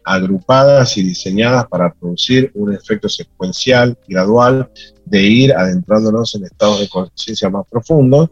[0.05, 4.71] agrupadas y diseñadas para producir un efecto secuencial, gradual,
[5.05, 8.31] de ir adentrándonos en estados de conciencia más profundos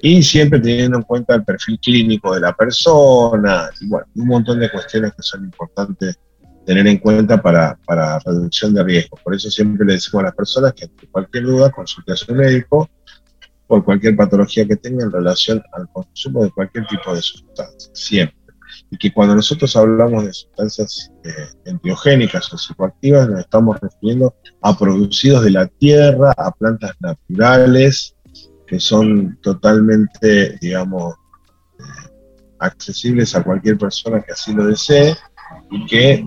[0.00, 4.60] y siempre teniendo en cuenta el perfil clínico de la persona y bueno, un montón
[4.60, 6.18] de cuestiones que son importantes
[6.64, 9.20] tener en cuenta para, para reducción de riesgos.
[9.22, 12.32] Por eso siempre le decimos a las personas que ante cualquier duda consulte a su
[12.34, 12.88] médico
[13.66, 18.42] por cualquier patología que tenga en relación al consumo de cualquier tipo de sustancia, siempre
[18.90, 21.72] y que cuando nosotros hablamos de sustancias eh,
[22.52, 28.14] o psicoactivas nos estamos refiriendo a producidos de la tierra, a plantas naturales
[28.72, 31.14] que son totalmente, digamos,
[31.78, 32.08] eh,
[32.58, 35.14] accesibles a cualquier persona que así lo desee
[35.70, 36.26] y que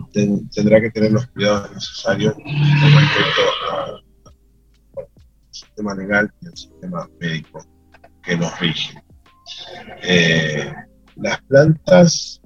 [0.53, 3.41] tendrá que tener los cuidados necesarios con respecto
[3.71, 5.07] al
[5.49, 7.65] sistema legal y al sistema médico
[8.21, 9.03] que nos rige.
[10.03, 10.71] Eh,
[11.15, 12.39] las plantas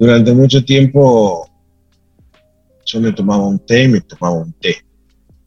[0.00, 1.48] durante mucho tiempo
[2.86, 4.84] yo me tomaba un té y me tomaba un té.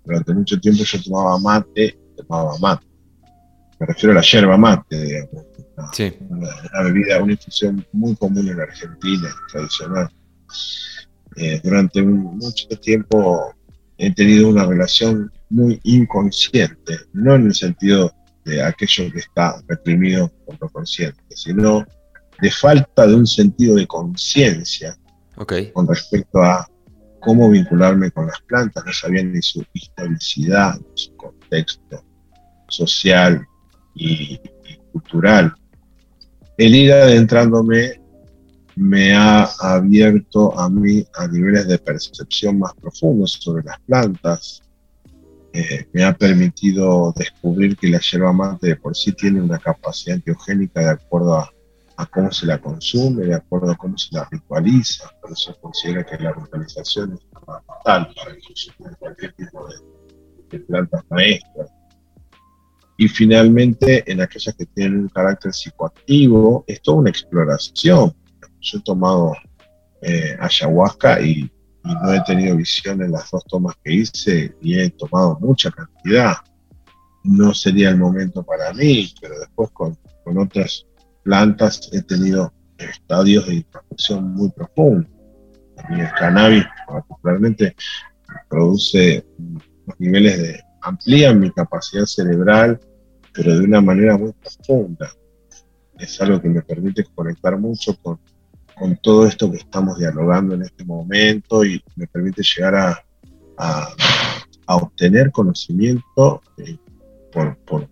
[0.05, 2.85] Durante mucho tiempo yo tomaba mate tomaba mate.
[3.79, 5.45] Me refiero a la yerba mate, digamos.
[6.29, 10.09] Una, bebida, una infusión muy común en Argentina, tradicional.
[11.37, 13.53] Eh, durante mucho tiempo
[13.97, 18.11] he tenido una relación muy inconsciente, no en el sentido
[18.45, 21.85] de aquello que está reprimido por lo consciente, sino
[22.41, 24.97] de falta de un sentido de conciencia
[25.73, 26.67] con respecto a
[27.21, 32.03] cómo vincularme con las plantas, no sabía ni su historicidad, su contexto
[32.69, 33.45] social
[33.95, 34.39] y,
[34.91, 35.53] cultural.
[36.57, 38.01] El ir adentrándome
[38.75, 44.61] me ha abierto a mí a niveles de percepción más profundos sobre las plantas,
[45.53, 50.81] eh, me ha permitido descubrir que la yerba mate por sí tiene una capacidad antiogénica
[50.81, 51.51] de acuerdo a
[51.99, 55.11] a cómo se la consume, de acuerdo a cómo se la ritualiza.
[55.21, 60.59] Por eso considera que la ritualización es fundamental para el consumo de cualquier tipo de,
[60.61, 61.69] plantas maestras.
[62.99, 68.13] Y finalmente, en aquellas que tienen un carácter psicoactivo, es toda una exploración.
[68.61, 69.33] Yo he tomado
[70.01, 71.49] eh, ayahuasca y
[71.85, 75.71] y no he tenido visión en las dos tomas que hice y he tomado mucha
[75.71, 76.35] cantidad.
[77.23, 80.85] No sería el momento para mí, pero después con, con otras
[81.23, 85.11] plantas he tenido estadios de introspección muy profundos.
[85.89, 87.75] Y el cannabis particularmente
[88.49, 89.25] produce
[89.97, 92.79] niveles de, amplían mi capacidad cerebral,
[93.39, 95.09] pero de una manera muy profunda.
[95.97, 98.19] Es algo que me permite conectar mucho con,
[98.75, 103.01] con todo esto que estamos dialogando en este momento y me permite llegar a,
[103.57, 106.75] a, obtener conocimiento eh,
[107.31, 107.87] por, por,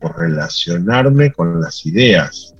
[0.00, 2.54] por, relacionarme con las ideas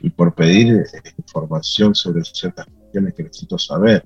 [0.00, 4.02] y por pedir eh, información sobre ciertas cuestiones que necesito saber.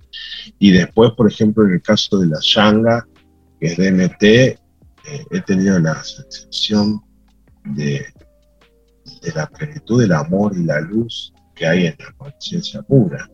[0.59, 3.07] Y después, por ejemplo, en el caso de la Yanga,
[3.61, 4.59] que es DMT, eh,
[5.31, 7.06] he tenido la sensación
[7.75, 8.07] de,
[9.35, 13.29] la plenitud del amor y la luz que hay en la conciencia pura.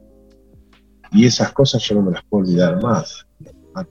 [1.10, 3.26] Y esas cosas yo no me las puedo olvidar más.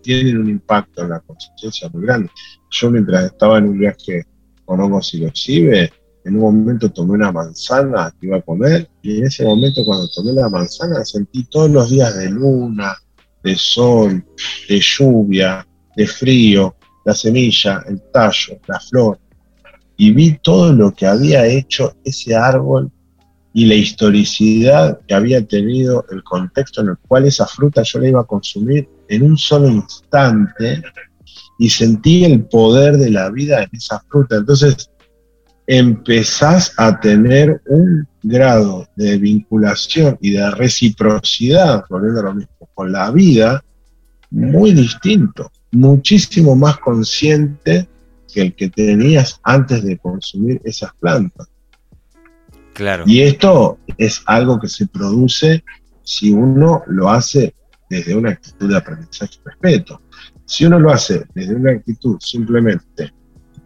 [0.01, 2.29] Tienen un impacto en la conciencia muy grande.
[2.69, 4.25] Yo mientras estaba en un viaje
[4.65, 5.91] con hongos y cibe,
[6.23, 10.07] en un momento tomé una manzana que iba a comer y en ese momento cuando
[10.09, 12.95] tomé la manzana sentí todos los días de luna,
[13.43, 14.23] de sol,
[14.69, 16.75] de lluvia, de frío,
[17.05, 19.19] la semilla, el tallo, la flor.
[20.01, 22.89] Y vi todo lo que había hecho ese árbol
[23.53, 28.09] y la historicidad que había tenido el contexto en el cual esa fruta yo la
[28.09, 30.81] iba a consumir en un solo instante
[31.59, 34.37] y sentí el poder de la vida en esa fruta.
[34.37, 34.89] Entonces
[35.67, 43.11] empezás a tener un grado de vinculación y de reciprocidad, volviendo lo mismo, con la
[43.11, 43.63] vida,
[44.31, 47.87] muy distinto, muchísimo más consciente
[48.31, 51.47] que el que tenías antes de consumir esas plantas.
[52.73, 53.03] Claro.
[53.05, 55.63] Y esto es algo que se produce
[56.03, 57.53] si uno lo hace
[57.89, 60.01] desde una actitud de aprendizaje y respeto.
[60.45, 63.13] Si uno lo hace desde una actitud simplemente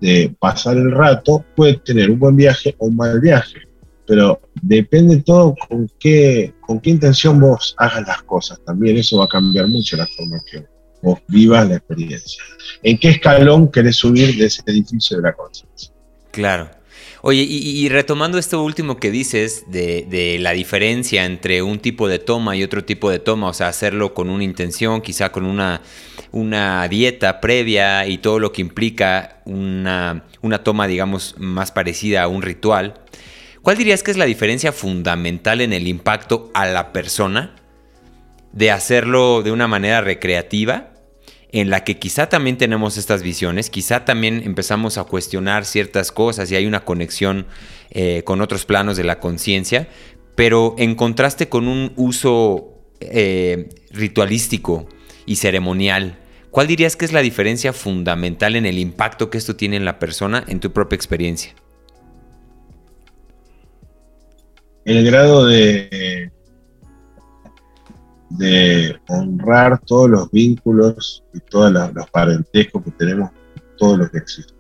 [0.02, 3.60] de pasar el rato, puede tener un buen viaje o un mal viaje,
[4.08, 8.60] pero depende todo con qué, con qué intención vos hagas las cosas.
[8.66, 10.66] También eso va a cambiar mucho la forma que
[11.06, 12.44] vos vivas la experiencia.
[12.82, 15.92] ¿En qué escalón querés subir de ese edificio de la conciencia?
[16.32, 16.70] Claro.
[17.22, 22.56] Oye, y, retomando esto último que dices de, la diferencia entre un tipo de toma
[22.56, 27.42] y otro tipo de toma, o sea, hacerlo con una intención, quizá con una, dieta
[27.42, 30.24] previa y todo lo que implica una
[30.64, 33.02] toma, digamos, más parecida a un ritual,
[33.64, 37.56] ¿cuál dirías que es la diferencia fundamental en el impacto a la persona
[38.56, 40.95] de hacerlo de una manera recreativa
[41.56, 46.52] en la que quizá también tenemos estas visiones, quizá también empezamos a cuestionar ciertas cosas
[46.52, 47.48] y hay una conexión
[47.92, 49.88] eh, con otros planos de la conciencia,
[50.36, 54.90] pero en contraste con un uso eh, ritualístico
[55.26, 56.18] y ceremonial,
[56.52, 59.98] ¿cuál dirías que es la diferencia fundamental en el impacto que esto tiene en la
[59.98, 61.56] persona en tu propia experiencia?
[64.84, 66.32] El grado de
[68.30, 73.32] de honrar todos los vínculos y todos los parentescos que tenemos,
[73.78, 74.54] todo lo que existe.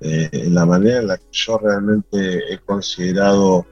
[0.00, 3.66] Eh, la manera en la que yo realmente he considerado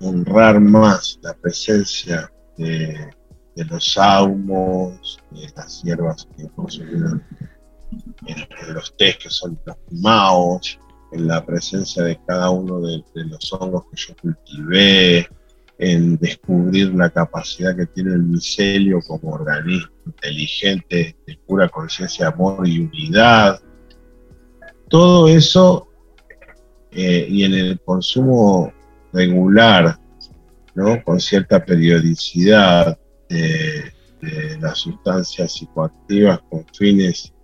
[0.00, 3.10] honrar más la presencia de,
[3.54, 7.22] los saumos, de las hierbas que consumieron
[8.26, 10.78] en, los tés que son los maos,
[11.12, 15.28] en la presencia de cada uno de los hongos que yo cultivé,
[15.78, 22.66] en descubrir la capacidad que tiene el micelio como organismo inteligente, de pura conciencia, amor
[22.66, 23.60] y unidad.
[24.88, 25.88] Todo eso
[26.90, 28.72] eh, y en el consumo
[29.12, 29.98] regular,
[30.74, 31.02] ¿no?
[31.04, 32.98] con cierta periodicidad
[33.28, 37.34] de, de las sustancias psicoactivas con fines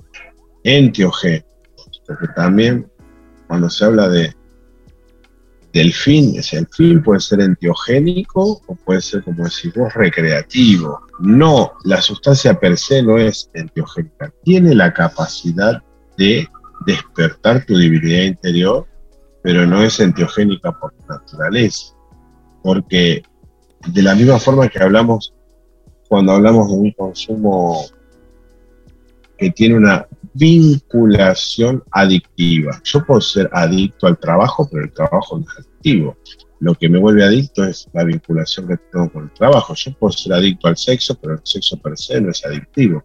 [0.65, 2.91] enteogénicos, porque también
[3.47, 4.35] cuando se habla de
[5.73, 6.37] del fin.
[6.37, 11.01] Es el fin puede ser enteogénico o puede ser, como decís vos, recreativo.
[11.21, 14.33] No, la sustancia per se no es enteogénica.
[14.45, 15.83] Tiene la capacidad
[16.17, 16.49] de
[16.87, 18.87] despertar tu divinidad interior,
[19.43, 21.95] pero no es enteogénica por naturaleza.
[22.63, 23.23] Porque
[23.89, 25.35] de la misma forma que hablamos
[26.09, 27.87] cuando hablamos de un consumo
[29.39, 32.81] que tiene una vinculación adictiva.
[32.85, 36.17] Yo puedo ser adicto al trabajo, pero el trabajo no es adictivo.
[36.61, 39.75] Lo que me vuelve adicto es la vinculación que tengo con el trabajo.
[39.75, 43.05] Yo puedo ser adicto al sexo, pero el sexo per se no es adictivo.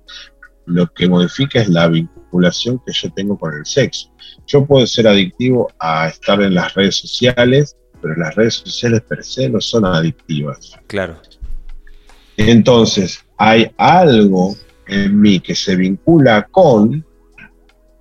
[0.65, 4.11] Lo que modifica es la vinculación que yo tengo con el sexo.
[4.45, 9.23] Yo puedo ser adictivo a estar en las redes sociales, pero las redes sociales per
[9.23, 10.73] se no son adictivas.
[10.85, 11.19] Claro.
[12.37, 14.55] Entonces, hay algo
[14.87, 17.03] en mí que se vincula con,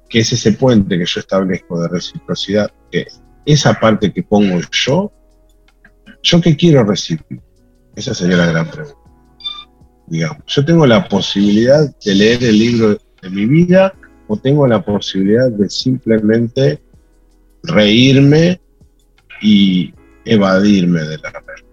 [0.09, 3.07] que es ese puente que yo establezco de reciprocidad, que
[3.45, 5.13] esa parte que pongo yo,
[6.23, 7.41] ¿yo qué quiero recibir?
[7.95, 8.99] Esa sería la gran pregunta.
[10.07, 13.93] Digamos, yo tengo la posibilidad de leer el libro de mi vida
[14.29, 16.81] o tengo la posibilidad de simplemente
[17.63, 18.61] reírme
[19.43, 19.93] y
[20.25, 21.67] evadirme de la realidad.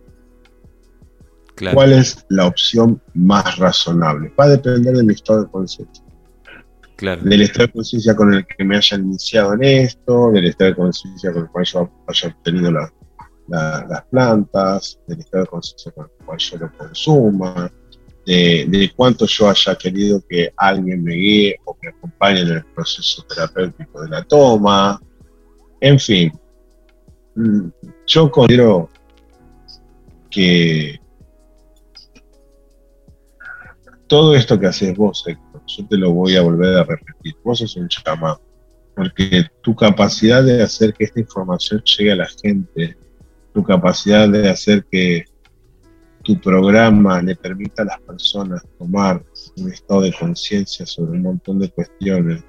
[1.74, 4.34] ¿Cuál es la opción más razonable?
[4.40, 6.03] Va a depender de mi estado de conciencia.
[7.00, 10.76] Del estado de conciencia con el que me hayan iniciado en esto, del estado de
[10.76, 16.26] conciencia con el cual yo haya obtenido las plantas, del estado de conciencia con el
[16.26, 17.72] cual yo lo consuma,
[18.26, 22.66] de, de, cuánto yo haya querido que alguien me guíe o me acompañe en el
[22.68, 25.02] proceso terapéutico de la toma.
[25.82, 26.32] En fin,
[27.36, 27.68] mm,
[28.08, 28.90] yo considero
[30.30, 31.00] que
[34.08, 35.26] todo esto que haces vos,
[35.68, 37.36] yo te lo voy a volver a repetir.
[37.44, 38.36] Vos sos un chamán,
[38.96, 42.98] porque tu capacidad de hacer que esta información llegue a la gente,
[43.54, 45.26] tu capacidad de hacer que
[46.24, 49.24] tu programa le permita a las personas tomar
[49.58, 52.44] un estado de conciencia sobre un montón de cuestiones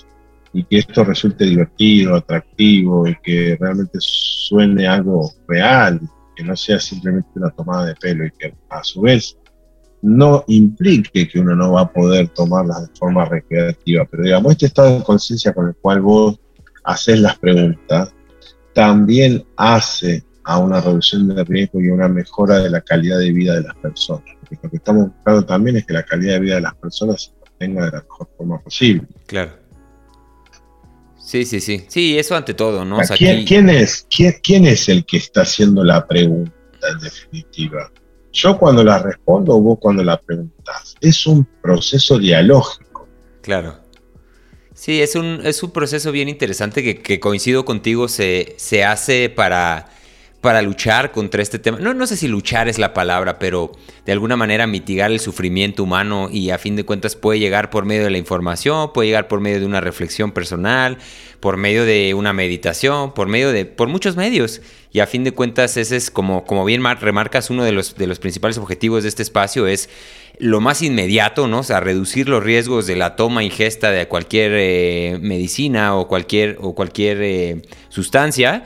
[0.52, 6.00] y que esto resulte divertido, atractivo y que realmente suene algo real,
[6.36, 9.36] que no sea simplemente una tomada de pelo y que a su vez
[10.04, 14.66] no implique que uno no va a poder tomarlas de forma recreativa, pero digamos, este
[14.66, 16.38] estado de conciencia con el cual vos
[16.84, 18.12] haces las preguntas,
[18.74, 23.54] también hace a una reducción de riesgo y una mejora de la calidad de vida
[23.54, 24.24] de las personas.
[24.40, 27.22] Porque lo que estamos buscando también es que la calidad de vida de las personas
[27.22, 29.06] se mantenga de la mejor forma posible.
[29.24, 29.52] Claro.
[31.18, 31.86] Sí, sí, sí.
[31.88, 32.98] Sí, eso ante todo, ¿no?
[33.16, 36.52] ¿quién, es, quién, quién es el que está haciendo la pregunta
[36.92, 37.90] en definitiva?
[38.34, 40.96] Yo cuando la respondo, vos cuando la preguntas.
[41.00, 43.06] Es un proceso dialógico.
[43.40, 43.78] Claro.
[44.74, 49.88] Sí, es un, es un proceso bien interesante que, coincido contigo, se, se hace para,
[50.44, 51.78] para luchar contra este tema.
[51.80, 53.72] No, no sé si luchar es la palabra, pero
[54.04, 57.86] de alguna manera mitigar el sufrimiento humano y a fin de cuentas puede llegar por
[57.86, 60.98] medio de la información, puede llegar por medio de una reflexión personal,
[61.40, 64.60] por medio de una meditación, por medio de, por muchos medios.
[64.92, 68.06] Y a fin de cuentas, ese es como, como bien remarcas, uno de los, de
[68.06, 69.88] los principales objetivos de este espacio es
[70.38, 71.60] lo más inmediato, ¿no?
[71.60, 76.58] O sea, reducir los riesgos de la toma ingesta de cualquier eh, medicina o cualquier,
[76.60, 78.64] o cualquier eh, sustancia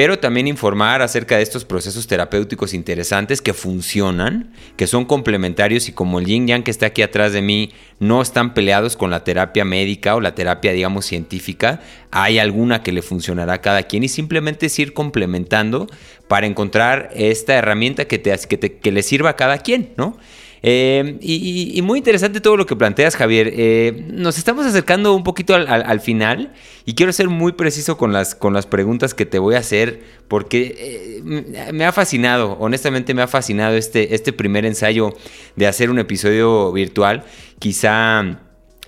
[0.00, 5.92] pero también informar acerca de estos procesos terapéuticos interesantes que funcionan, que son complementarios y
[5.92, 9.24] como el yin yang que está aquí atrás de mí no están peleados con la
[9.24, 14.02] terapia médica o la terapia, digamos, científica, hay alguna que le funcionará a cada quien
[14.02, 15.86] y simplemente es ir complementando
[16.28, 20.16] para encontrar esta herramienta que, te, que, que le sirva a cada quien, ¿no?
[20.62, 23.52] Eh, y, muy interesante todo lo que planteas, Javier.
[23.56, 26.52] Eh, nos estamos acercando un poquito al, final
[26.84, 30.02] y quiero ser muy preciso con las, con las preguntas que te voy a hacer
[30.28, 35.14] porque eh, me ha fascinado, honestamente me ha fascinado este, este primer ensayo
[35.56, 37.24] de hacer un episodio virtual.
[37.58, 38.40] Quizá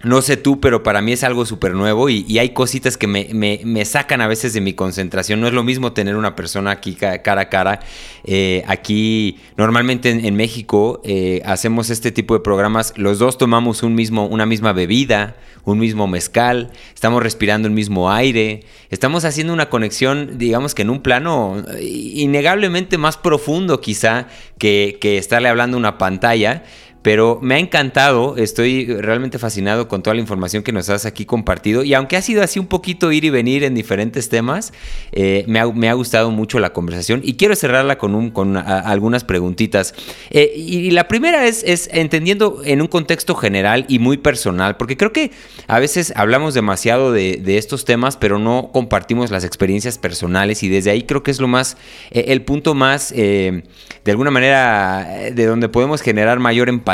[0.05, 3.85] no sé tú, pero para mí es algo súper nuevo y, hay cositas que me,
[3.85, 5.41] sacan a veces de mi concentración.
[5.41, 7.81] No es lo mismo tener una persona aquí cara a cara.
[8.25, 12.95] Eh, aquí, normalmente en, México, eh, hacemos este tipo de programas.
[12.97, 18.11] Los dos tomamos un mismo, una misma bebida, un mismo mezcal, estamos respirando el mismo
[18.11, 24.27] aire, estamos haciendo una conexión, digamos que en un plano innegablemente más profundo quizá
[24.59, 26.65] que, que estarle hablando a una pantalla.
[27.03, 31.25] Pero me ha encantado, estoy realmente fascinado con toda la información que nos has aquí
[31.25, 31.83] compartido.
[31.83, 34.73] Y aunque ha sido así un poquito ir y venir en diferentes temas,
[35.11, 37.21] eh, me, ha, gustado mucho la conversación.
[37.25, 39.95] Y quiero cerrarla con, un, con algunas preguntitas.
[40.31, 45.13] Eh, y, la primera es, entendiendo en un contexto general y muy personal, porque creo
[45.13, 45.33] que
[45.67, 50.63] a veces hablamos demasiado de, estos temas, pero no compartimos las experiencias personales.
[50.63, 51.77] Y desde ahí creo que es lo más,
[52.13, 53.63] eh, el punto más, de
[54.07, 56.92] alguna manera, de donde podemos generar mayor empatía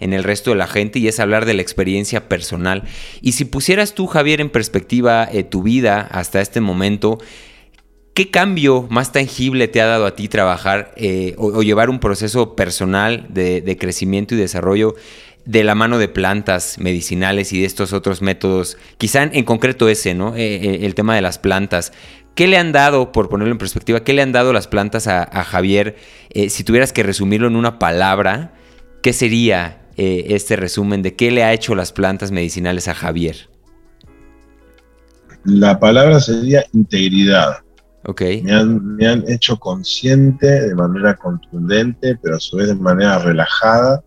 [0.00, 2.84] en el resto de la gente y es hablar de la experiencia personal.
[3.20, 7.18] Y si pusieras tú, Javier, en perspectiva eh, tu vida hasta este momento,
[8.14, 12.56] ¿qué cambio más tangible te ha dado a ti trabajar eh, o, llevar un proceso
[12.56, 14.94] personal de, crecimiento y desarrollo?
[15.44, 20.12] de la mano de plantas medicinales y de estos otros métodos, quizá en, concreto ese,
[20.12, 20.34] ¿no?
[20.34, 21.92] Eh, el tema de las plantas.
[22.34, 25.44] ¿Qué le han dado, por ponerlo en perspectiva, qué le han dado las plantas a,
[25.44, 25.94] Javier?
[26.48, 28.56] si tuvieras que resumirlo en una palabra,
[29.02, 33.48] ¿Qué sería eh, este resumen de qué le ha hecho las plantas medicinales a Javier?
[35.44, 37.58] La palabra sería integridad.
[38.04, 38.22] Ok.
[38.42, 38.52] Me
[39.06, 44.02] han, hecho consciente de manera contundente, pero a su vez de manera relajada,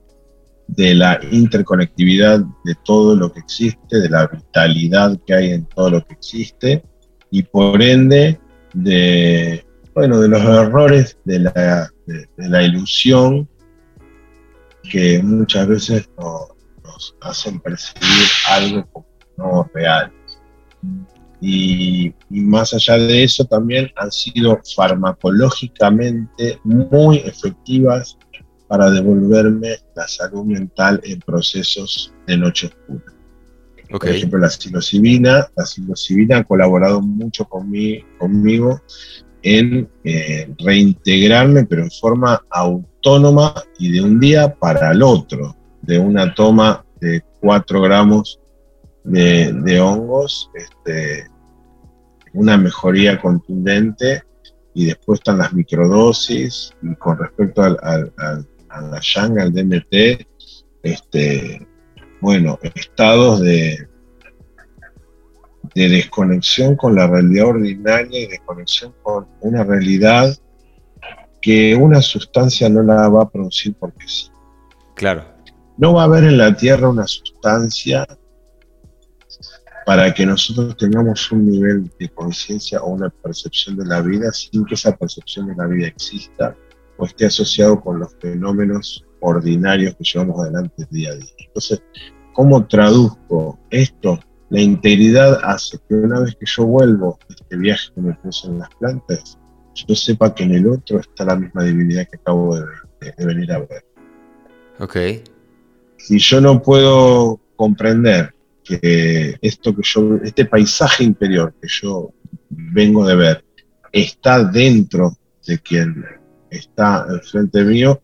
[0.67, 5.89] de la interconectividad de todo lo que existe, de la vitalidad que hay en todo
[5.89, 6.83] lo que existe
[7.31, 8.39] y por ende
[8.73, 13.49] de, bueno, de los errores de la, de, la ilusión
[14.89, 19.07] que muchas veces nos, hacen percibir algo como
[19.37, 20.11] no real.
[21.41, 28.17] Y, y, más allá de eso también han sido farmacológicamente muy efectivas
[28.67, 33.13] para devolverme la salud mental en procesos de noche oscura.
[33.89, 38.81] Por ejemplo, la psilocibina, la psilocibina ha colaborado mucho conmigo
[39.43, 45.99] en eh, reintegrarme, pero en forma autónoma y de un día para el otro, de
[45.99, 48.39] una toma de 4 gramos
[49.03, 51.27] de, hongos, este,
[52.33, 54.23] una mejoría contundente
[54.73, 57.77] y después están las microdosis y con respecto al,
[58.69, 60.27] a la Yang, al DMT,
[60.83, 61.67] este,
[62.21, 63.87] bueno, estados de,
[65.73, 70.35] de desconexión con la realidad ordinaria y desconexión con una realidad
[71.41, 74.29] que una sustancia no la va a producir porque sí.
[74.95, 75.25] Claro.
[75.77, 78.05] No va a haber en la Tierra una sustancia
[79.85, 84.65] para que nosotros tengamos un nivel de conciencia o una percepción de la vida sin
[84.65, 86.55] que esa percepción de la vida exista
[86.97, 91.33] o esté asociado con los fenómenos ordinarios que llevamos adelante día a día.
[91.39, 91.81] Entonces,
[92.33, 94.19] ¿cómo traduzco esto?
[94.49, 98.47] La integridad hace que una vez que yo vuelvo de este viaje que me puse
[98.47, 99.37] en las plantas,
[99.75, 102.65] yo sepa que en el otro está la misma divinidad que acabo de,
[103.25, 103.85] venir a ver.
[104.79, 104.97] Ok.
[105.97, 112.11] Si yo no puedo comprender que esto que yo, este paisaje interior que yo
[112.49, 113.45] vengo de ver,
[113.91, 115.13] está dentro
[115.45, 116.05] de quien
[116.49, 118.01] está enfrente mío,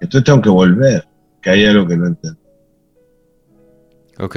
[0.00, 1.06] entonces tengo que volver,
[1.40, 2.40] que hay algo que no entiendo.
[4.18, 4.36] Ok.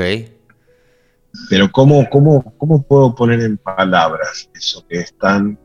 [1.50, 5.58] Pero ¿cómo, cómo, ¿cómo puedo poner en palabras eso que es tan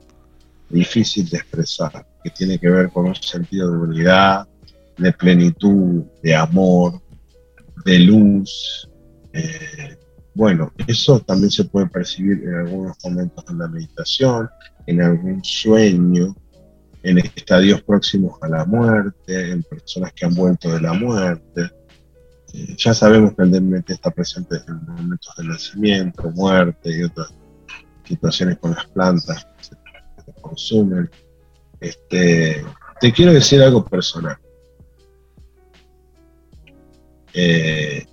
[0.69, 4.47] difícil de expresar, que tiene que ver con un sentido de unidad,
[4.99, 7.01] de plenitud, de amor,
[7.85, 8.89] de luz?
[9.33, 9.97] Eh,
[10.35, 14.49] bueno, eso también se puede percibir en algunos momentos de la meditación,
[14.87, 16.35] en algún sueño,
[17.05, 21.71] en estadios próximos a la muerte, en personas que han vuelto de la muerte.
[22.55, 27.35] Eh, ya sabemos que el DMT está presente en momentos de nacimiento, muerte y otras
[28.05, 29.77] situaciones con las plantas que se,
[30.41, 31.11] consumen.
[31.81, 32.65] Este,
[33.01, 34.39] te quiero decir algo personal.
[37.33, 38.07] Eh,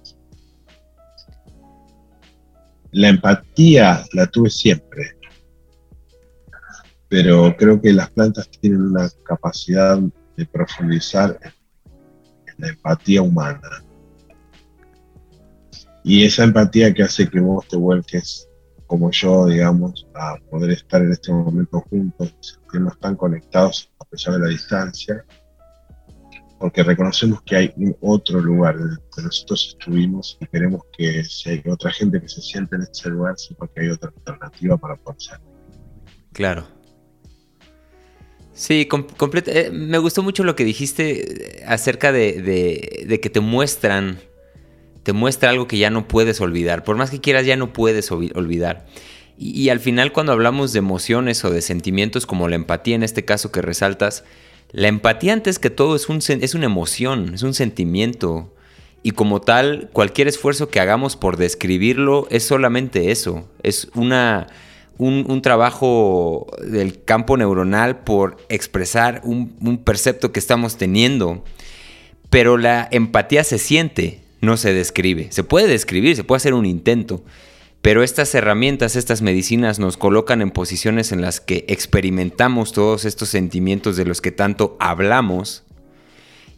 [2.91, 5.21] la empatía la tuve siempre
[7.11, 9.99] pero creo que las plantas tienen una capacidad
[10.37, 13.83] de profundizar en la empatía humana.
[16.03, 18.47] Y esa empatía que hace que vos te vuelques
[18.87, 24.33] como yo, digamos, a poder estar en este momento juntos, sentirnos tan conectados a pesar
[24.33, 25.23] de la distancia,
[26.59, 31.23] porque reconocemos que hay un otro lugar en el que nosotros estuvimos y queremos que
[31.23, 34.77] si hay otra gente que se siente en ese lugar, sepa que hay otra alternativa
[34.77, 35.39] para poder ser.
[36.33, 36.67] Claro.
[38.53, 38.87] Sí,
[39.47, 44.19] eh, me gustó mucho lo que dijiste acerca de, que te muestran,
[45.03, 46.83] te muestra algo que ya no puedes olvidar.
[46.83, 48.85] Por más que quieras, ya no puedes olvidar.
[49.37, 53.25] Y, al final, cuando hablamos de emociones o de sentimientos, como la empatía en este
[53.25, 54.23] caso que resaltas,
[54.71, 58.53] la empatía antes que todo es, un, es una emoción, es un sentimiento.
[59.01, 63.49] Y como tal, cualquier esfuerzo que hagamos por describirlo es solamente eso.
[63.63, 64.47] Es una
[65.01, 71.43] un, trabajo del campo neuronal por expresar un, percepto que estamos teniendo.
[72.29, 75.31] Pero la empatía se siente, no se describe.
[75.31, 77.23] Se puede describir, se puede hacer un intento.
[77.81, 83.29] Pero estas herramientas, estas medicinas nos colocan en posiciones en las que experimentamos todos estos
[83.29, 85.63] sentimientos de los que tanto hablamos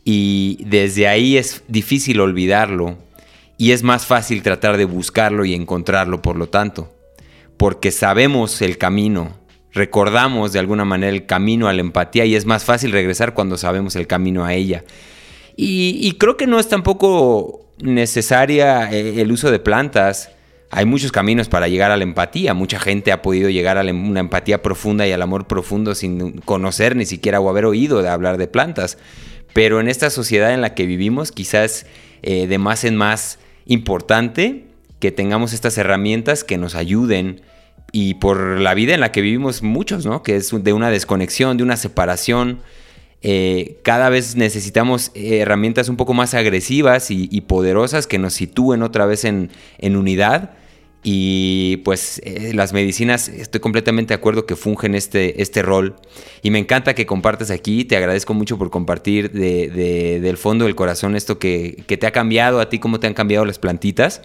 [0.03, 2.97] y desde ahí es difícil olvidarlo
[3.57, 6.93] y es más fácil tratar de buscarlo y encontrarlo por lo tanto
[7.57, 9.38] porque sabemos el camino,
[9.72, 13.57] recordamos de alguna manera el camino a la empatía y es más fácil regresar cuando
[13.57, 14.84] sabemos el camino a ella.
[15.55, 20.31] Y, creo que no es tampoco necesaria eh, el uso de plantas.
[20.72, 22.53] Hay muchos caminos para llegar a la empatía.
[22.53, 26.95] Mucha gente ha podido llegar a una empatía profunda y al amor profundo sin conocer
[26.95, 28.97] ni siquiera o haber oído de hablar de plantas.
[29.53, 31.85] Pero en esta sociedad en la que vivimos, quizás
[32.23, 34.65] eh, de más en más importante
[34.99, 37.41] que tengamos estas herramientas que nos ayuden
[37.91, 40.23] y por la vida en la que vivimos muchos, ¿no?
[40.23, 42.61] Que es de una desconexión, de una separación.
[43.26, 49.06] Eh, cada vez necesitamos herramientas un poco más agresivas y, poderosas que nos sitúen otra
[49.06, 49.50] vez en,
[49.82, 50.52] unidad.
[51.06, 55.95] Y pues eh, las medicinas, estoy completamente de acuerdo que fungen este, este rol.
[56.41, 57.86] Y me encanta que compartas aquí.
[57.86, 62.70] Te agradezco mucho por compartir del fondo del corazón esto que, te ha cambiado a
[62.70, 64.22] ti, cómo te han cambiado las plantitas.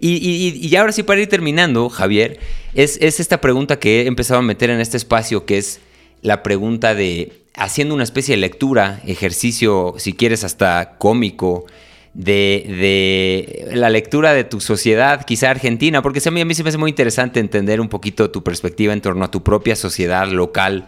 [0.00, 2.40] Y, ahora sí, para ir terminando, Javier,
[2.74, 5.80] es, es esta pregunta que he empezado a meter en este espacio, que es
[6.22, 11.66] la pregunta de haciendo una especie de lectura, ejercicio, si quieres hasta cómico,
[12.12, 16.68] de, la lectura de tu sociedad, quizá argentina, porque a mí, a mí se me
[16.68, 20.86] hace muy interesante entender un poquito tu perspectiva en torno a tu propia sociedad local.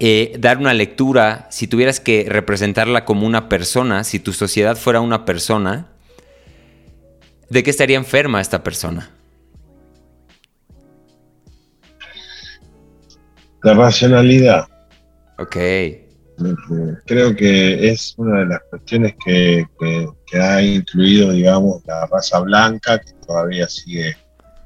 [0.00, 5.00] Eh, dar una lectura, si tuvieras que representarla como una persona, si tu sociedad fuera
[5.00, 5.88] una persona,
[7.50, 9.10] ¿de qué estaría enferma esta persona?
[13.62, 14.73] La racionalidad.
[15.38, 15.56] Ok.
[17.06, 19.66] Creo que es una de las cuestiones que,
[20.40, 24.16] ha incluido, digamos, la raza blanca, que todavía sigue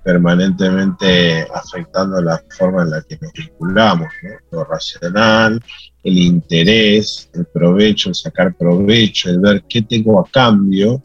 [0.02, 4.08] permanentemente afectando la forma en la que nos vinculamos,
[4.50, 5.62] lo racional,
[6.02, 11.02] el interés, el provecho, el sacar provecho, el ver qué tengo a cambio,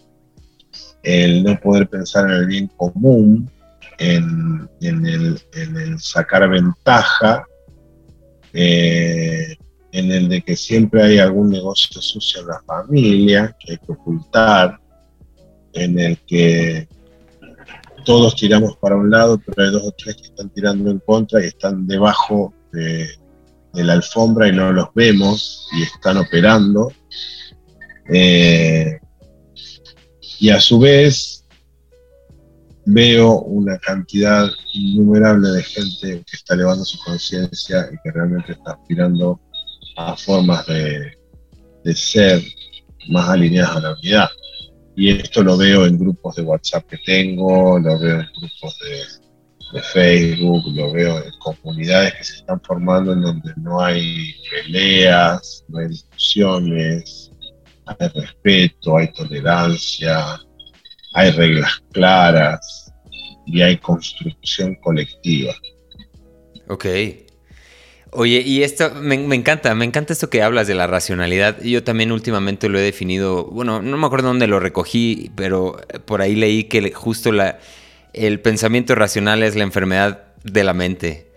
[1.01, 3.51] el no poder pensar en el bien común,
[3.97, 7.45] en, en el, sacar ventaja
[8.53, 9.55] eh,
[9.91, 13.91] en el de que siempre hay algún negocio sucio en la familia que hay que
[13.91, 14.79] ocultar,
[15.73, 16.87] en el que
[18.05, 21.43] todos tiramos para un lado, pero hay dos o tres que están tirando en contra
[21.43, 23.07] y están debajo de,
[23.73, 26.91] la alfombra y no los vemos y están operando.
[28.13, 28.99] Eh,
[30.39, 31.32] y a su vez
[32.85, 38.71] veo una cantidad innumerable de gente que está elevando su conciencia y que realmente está
[38.71, 39.39] aspirando
[39.95, 41.17] a formas de,
[41.95, 42.41] ser
[43.09, 44.29] más alineadas a la unidad.
[44.95, 49.23] Y esto lo veo en grupos de WhatsApp que tengo, lo veo en grupos de,
[49.91, 55.79] Facebook, lo veo en comunidades que se están formando en donde no hay peleas, no
[55.79, 57.31] hay discusiones,
[57.87, 60.39] hay respeto, hay tolerancia,
[61.13, 62.91] hay reglas claras
[63.45, 65.53] y hay construcción colectiva.
[66.67, 66.85] Ok.
[68.15, 71.61] Oye, y esto me, encanta, me encanta esto que hablas de la racionalidad.
[71.63, 76.21] Yo también últimamente lo he definido, bueno, no me acuerdo dónde lo recogí, pero por
[76.21, 77.57] ahí leí que justo la,
[78.13, 81.32] el pensamiento racional es la enfermedad de la mente.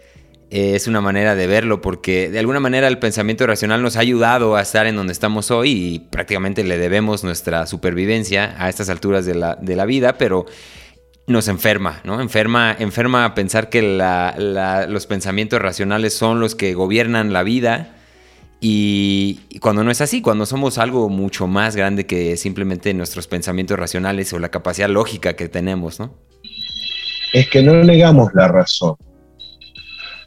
[0.51, 4.57] Es una manera de verlo, porque de alguna manera el pensamiento racional nos ha ayudado
[4.57, 9.27] a estar en donde estamos hoy y prácticamente le debemos nuestra supervivencia a estas alturas
[9.27, 10.47] de la, de la vida, pero
[11.27, 12.21] nos enferma, ¿no?
[12.21, 13.83] Enferma, enferma a pensar que
[14.89, 17.97] los pensamientos racionales son los que gobiernan la vida.
[18.61, 23.79] Y, cuando no es así, cuando somos algo mucho más grande que simplemente nuestros pensamientos
[23.79, 26.15] racionales o la capacidad lógica que tenemos, ¿no?
[27.33, 28.97] Es que no negamos la razón.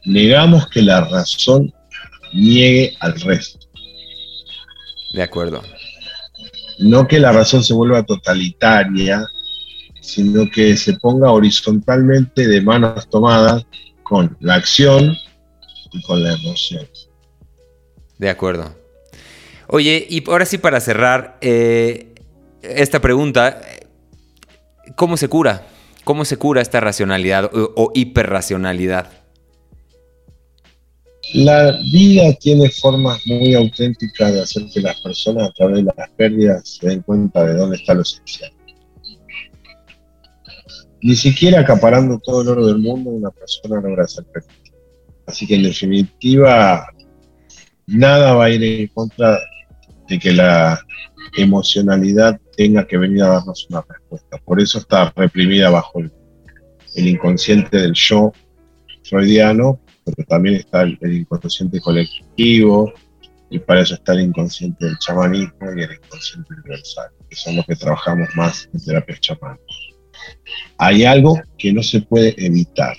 [0.04, 1.72] Negamos que la razón
[2.32, 3.58] niegue al resto.
[5.12, 5.62] De acuerdo.
[6.78, 9.28] No que la razón se vuelva totalitaria
[10.00, 13.64] sino que se ponga horizontalmente de manos tomadas
[14.02, 15.14] con la acción
[15.92, 16.86] y con la emoción.
[18.18, 18.74] De acuerdo.
[19.68, 22.14] Oye, y ahora sí para cerrar eh,
[22.62, 23.62] esta pregunta,
[24.96, 25.66] ¿cómo se cura?
[26.02, 29.12] ¿Cómo se cura esta racionalidad o, o hiperracionalidad?
[31.34, 36.10] La vida tiene formas muy auténticas de hacer que las personas a través de las
[36.10, 38.52] pérdidas se den cuenta de dónde está lo esencial
[41.02, 44.48] ni siquiera acaparando todo el oro del mundo una persona logra ser feliz.
[45.26, 46.86] Así que en definitiva,
[47.86, 49.38] nada va a ir en contra
[50.08, 50.80] de que la
[51.36, 54.38] emocionalidad tenga que venir a darnos una respuesta.
[54.44, 56.10] Por eso está reprimida bajo el,
[56.96, 58.32] inconsciente del yo
[59.04, 62.92] freudiano, pero también está el, inconsciente colectivo,
[63.50, 67.66] y para eso está el inconsciente del chamanismo y el inconsciente universal, que son los
[67.66, 69.58] que trabajamos más en terapias chamanas.
[70.78, 72.96] Hay algo que no se puede evitar,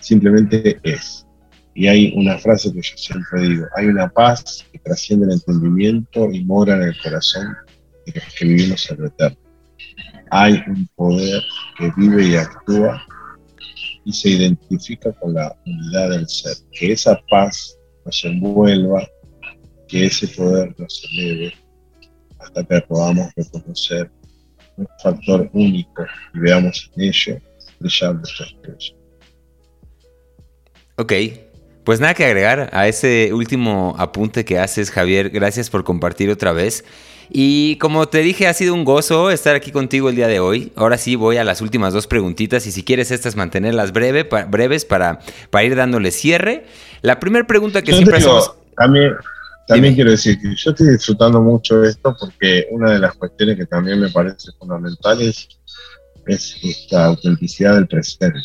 [0.00, 1.26] simplemente es.
[1.74, 6.30] Y hay una frase que yo siempre digo, hay una paz que trasciende el entendimiento
[6.32, 7.54] y mora en el corazón
[8.06, 9.38] de los que vivimos en lo eterno.
[10.30, 11.42] Hay un poder
[11.78, 13.05] que vive y actúa
[14.06, 16.56] y se identifica con la unidad del ser.
[16.70, 19.06] Que esa paz nos envuelva,
[19.88, 21.52] que ese poder nos eleve
[22.38, 24.08] hasta que podamos reconocer
[24.76, 27.40] un factor único y veamos en ello
[27.80, 28.94] brillar nuestra estrella.
[30.98, 31.12] Ok,
[31.86, 35.30] Pues nada que agregar a ese último apunte que haces, Javier.
[35.30, 36.84] Gracias por compartir otra vez.
[37.30, 40.72] Y como te dije, ha sido un gozo estar aquí contigo el día de hoy.
[40.74, 44.84] Ahora sí voy a las últimas dos preguntitas y si quieres estas mantenerlas breve, breves
[44.84, 46.66] para, para ir dándole cierre.
[47.02, 48.52] La primera pregunta que siempre hacemos...
[48.76, 49.12] También,
[49.68, 53.66] también quiero decir que yo estoy disfrutando mucho esto porque una de las cuestiones que
[53.66, 55.46] también me parece fundamental es,
[56.26, 58.40] es esta autenticidad del presente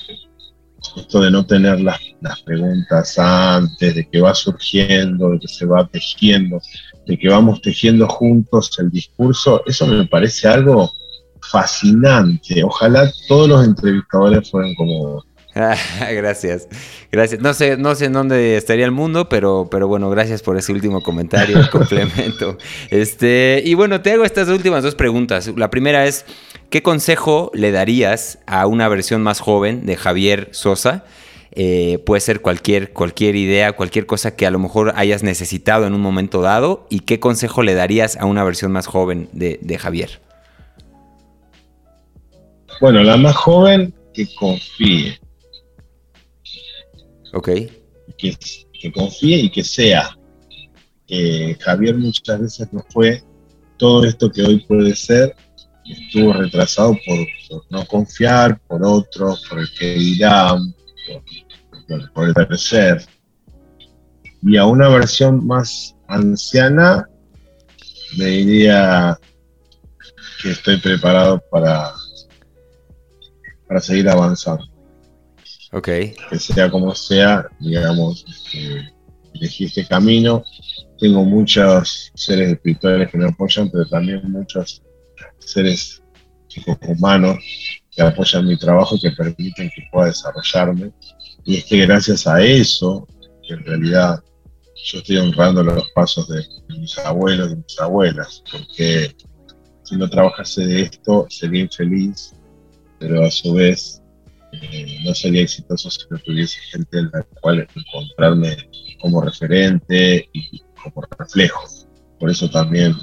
[0.98, 2.00] esto de no tener las,
[2.46, 6.60] preguntas antes, de que va surgiendo, de que se va tejiendo,
[7.08, 10.92] de que vamos tejiendo juntos el discurso, eso me parece algo
[11.42, 12.64] fascinante.
[12.64, 16.68] Ojalá todos los entrevistadores fueran como gracias,
[17.12, 17.42] gracias.
[17.42, 20.72] No sé, no sé en dónde estaría el mundo, pero, pero bueno, gracias por ese
[20.72, 22.58] último comentario, complemento.
[22.90, 25.52] Este, y bueno, te hago estas últimas dos preguntas.
[25.58, 26.26] La primera es,
[26.72, 31.06] ¿qué consejo le darías a una versión más joven de Javier Sosa?
[31.52, 35.94] Eh, puede ser cualquier, cualquier idea, cualquier cosa que a lo mejor hayas necesitado en
[35.94, 36.88] un momento dado.
[36.90, 40.20] ¿Y qué consejo le darías a una versión más joven de, de Javier?
[42.80, 45.22] Bueno, la más joven que confíe
[47.34, 47.50] Ok.
[48.18, 50.18] Que, confíe y que sea.
[51.60, 53.22] Javier muchas veces no fue
[53.78, 55.36] todo esto que hoy puede ser,
[55.86, 57.28] estuvo retrasado por,
[57.70, 60.74] no confiar, por otros, por el que dirán,
[61.88, 63.06] por, por el tercer.
[64.44, 67.08] Y a una versión más anciana,
[68.18, 69.18] me diría
[70.42, 71.92] que estoy preparado para,
[73.68, 74.66] para seguir avanzando.
[76.30, 78.94] Que sea como sea, digamos, este,
[79.34, 80.44] elegí este camino.
[81.00, 84.84] Tengo muchos seres espirituales que me apoyan, pero también muchos
[85.42, 86.02] seres
[86.88, 87.38] humanos
[87.92, 90.92] que apoyan mi trabajo y que permiten que pueda desarrollarme.
[91.44, 93.08] Y es que gracias a eso,
[93.48, 94.24] que en realidad
[94.84, 99.16] yo estoy honrando los pasos de, mis abuelos y mis abuelas, porque
[99.84, 102.34] si no trabajase de esto sería infeliz,
[103.00, 104.02] pero a su vez
[104.54, 108.58] eh, no sería exitoso si no tuviese gente en la cual encontrarme
[109.02, 111.62] como referente y como reflejo.
[112.20, 112.96] Por eso también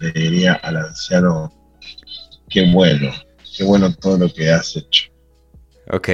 [0.00, 1.52] le diría al anciano,
[2.48, 3.10] qué bueno,
[3.56, 5.10] qué bueno todo lo que has hecho.
[5.90, 6.08] Ok,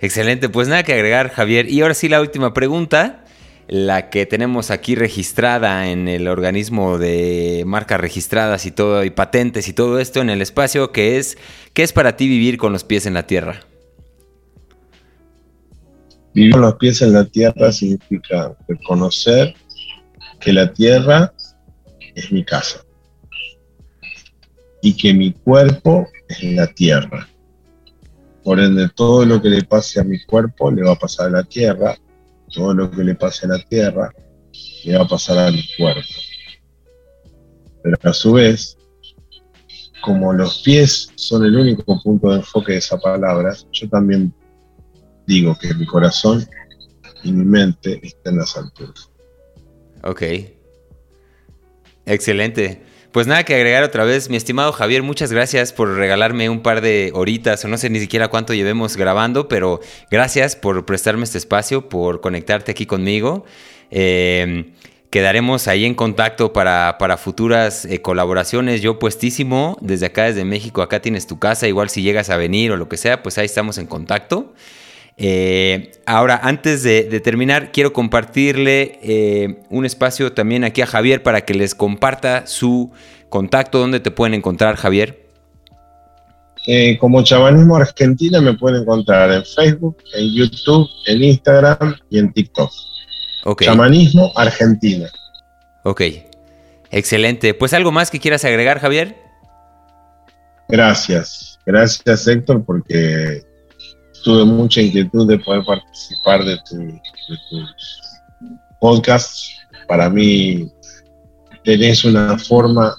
[0.00, 0.48] excelente.
[0.48, 1.68] Pues nada que agregar, Javier.
[1.70, 3.24] Y ahora sí la última pregunta,
[3.68, 9.68] la que tenemos aquí registrada en el organismo de marcas registradas y todo, y patentes
[9.68, 11.36] y todo esto en el espacio, que es,
[11.74, 13.60] ¿qué es para ti vivir con los pies en la tierra?
[16.32, 19.54] Vivir con los pies en la tierra significa reconocer
[20.40, 21.32] que la tierra
[22.14, 22.85] es mi casa
[24.82, 27.28] y que mi cuerpo es la tierra.
[28.44, 31.30] Por ende, todo lo que le pase a mi cuerpo le va a pasar a
[31.30, 31.96] la tierra,
[32.52, 34.12] todo lo que le pase a la tierra
[34.84, 36.08] le va a pasar a mi cuerpo.
[37.82, 38.76] Pero a su vez,
[40.02, 44.32] como los pies son el único punto de enfoque de esa palabra, yo también
[45.26, 46.46] digo que mi corazón
[47.24, 49.10] y mi mente están en las alturas.
[50.04, 50.22] Ok.
[52.04, 52.82] Excelente.
[53.16, 56.82] Pues nada que agregar otra vez, mi estimado Javier, muchas gracias por regalarme un par
[56.82, 59.80] de horitas, o no sé ni siquiera cuánto llevemos grabando, pero
[60.10, 63.46] gracias por prestarme este espacio, por conectarte aquí conmigo.
[63.90, 64.74] Em,
[65.08, 68.82] quedaremos ahí en contacto para, futuras eh, colaboraciones.
[68.82, 72.70] Yo puestísimo, desde acá, desde México, acá tienes tu casa, igual si llegas a venir
[72.70, 74.52] o lo que sea, pues ahí estamos en contacto.
[75.18, 81.42] Eh, ahora, antes de, terminar, quiero compartirle eh, un espacio también aquí a Javier para
[81.42, 82.92] que les comparta su
[83.28, 85.26] contacto, donde te pueden encontrar, Javier.
[86.66, 92.32] Eh, como Chamanismo Argentina me pueden encontrar en Facebook, en YouTube, en Instagram y en
[92.32, 92.70] TikTok.
[93.44, 93.68] Okay.
[93.68, 95.08] Chamanismo Argentina.
[95.84, 96.02] Ok,
[96.90, 97.54] excelente.
[97.54, 99.14] Pues algo más que quieras agregar, Javier.
[100.68, 103.44] Gracias, gracias Héctor, porque
[104.26, 107.00] tuve mucha inquietud de poder participar de, tu,
[107.48, 108.02] tus
[108.80, 109.56] podcasts.
[109.86, 110.68] Para mí
[111.62, 112.92] tenés una forma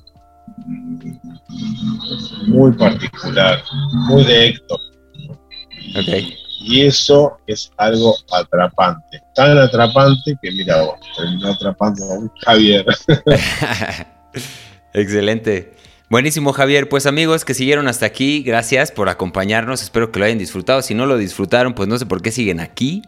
[2.45, 3.61] muy particular,
[4.07, 4.79] muy de Héctor.
[6.61, 12.85] Y eso es algo atrapante, tan atrapante que mira vos, terminó atrapando a un Javier.
[14.93, 15.73] Excelente.
[16.09, 16.88] Buenísimo, Javier.
[16.88, 19.81] Pues amigos que siguieron hasta aquí, gracias por acompañarnos.
[19.81, 20.81] Espero que lo hayan disfrutado.
[20.81, 23.01] Si no lo disfrutaron, pues no sé por qué siguen aquí.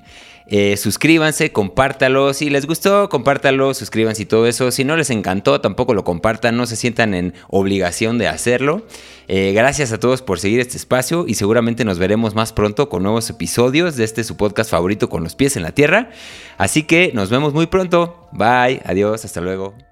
[0.48, 2.34] Eh, suscríbanse, compártalo.
[2.34, 4.70] Si les gustó, compártalo, suscríbanse y todo eso.
[4.72, 6.58] Si no les encantó, tampoco lo compartan.
[6.58, 8.86] No se sientan en obligación de hacerlo.
[9.30, 13.04] Eh, gracias a todos por seguir este espacio y seguramente nos veremos más pronto con
[13.04, 16.10] nuevos episodios de este su podcast favorito con los pies en la tierra.
[16.58, 18.28] Así que nos vemos muy pronto.
[18.34, 19.89] Bye, adiós, hasta luego.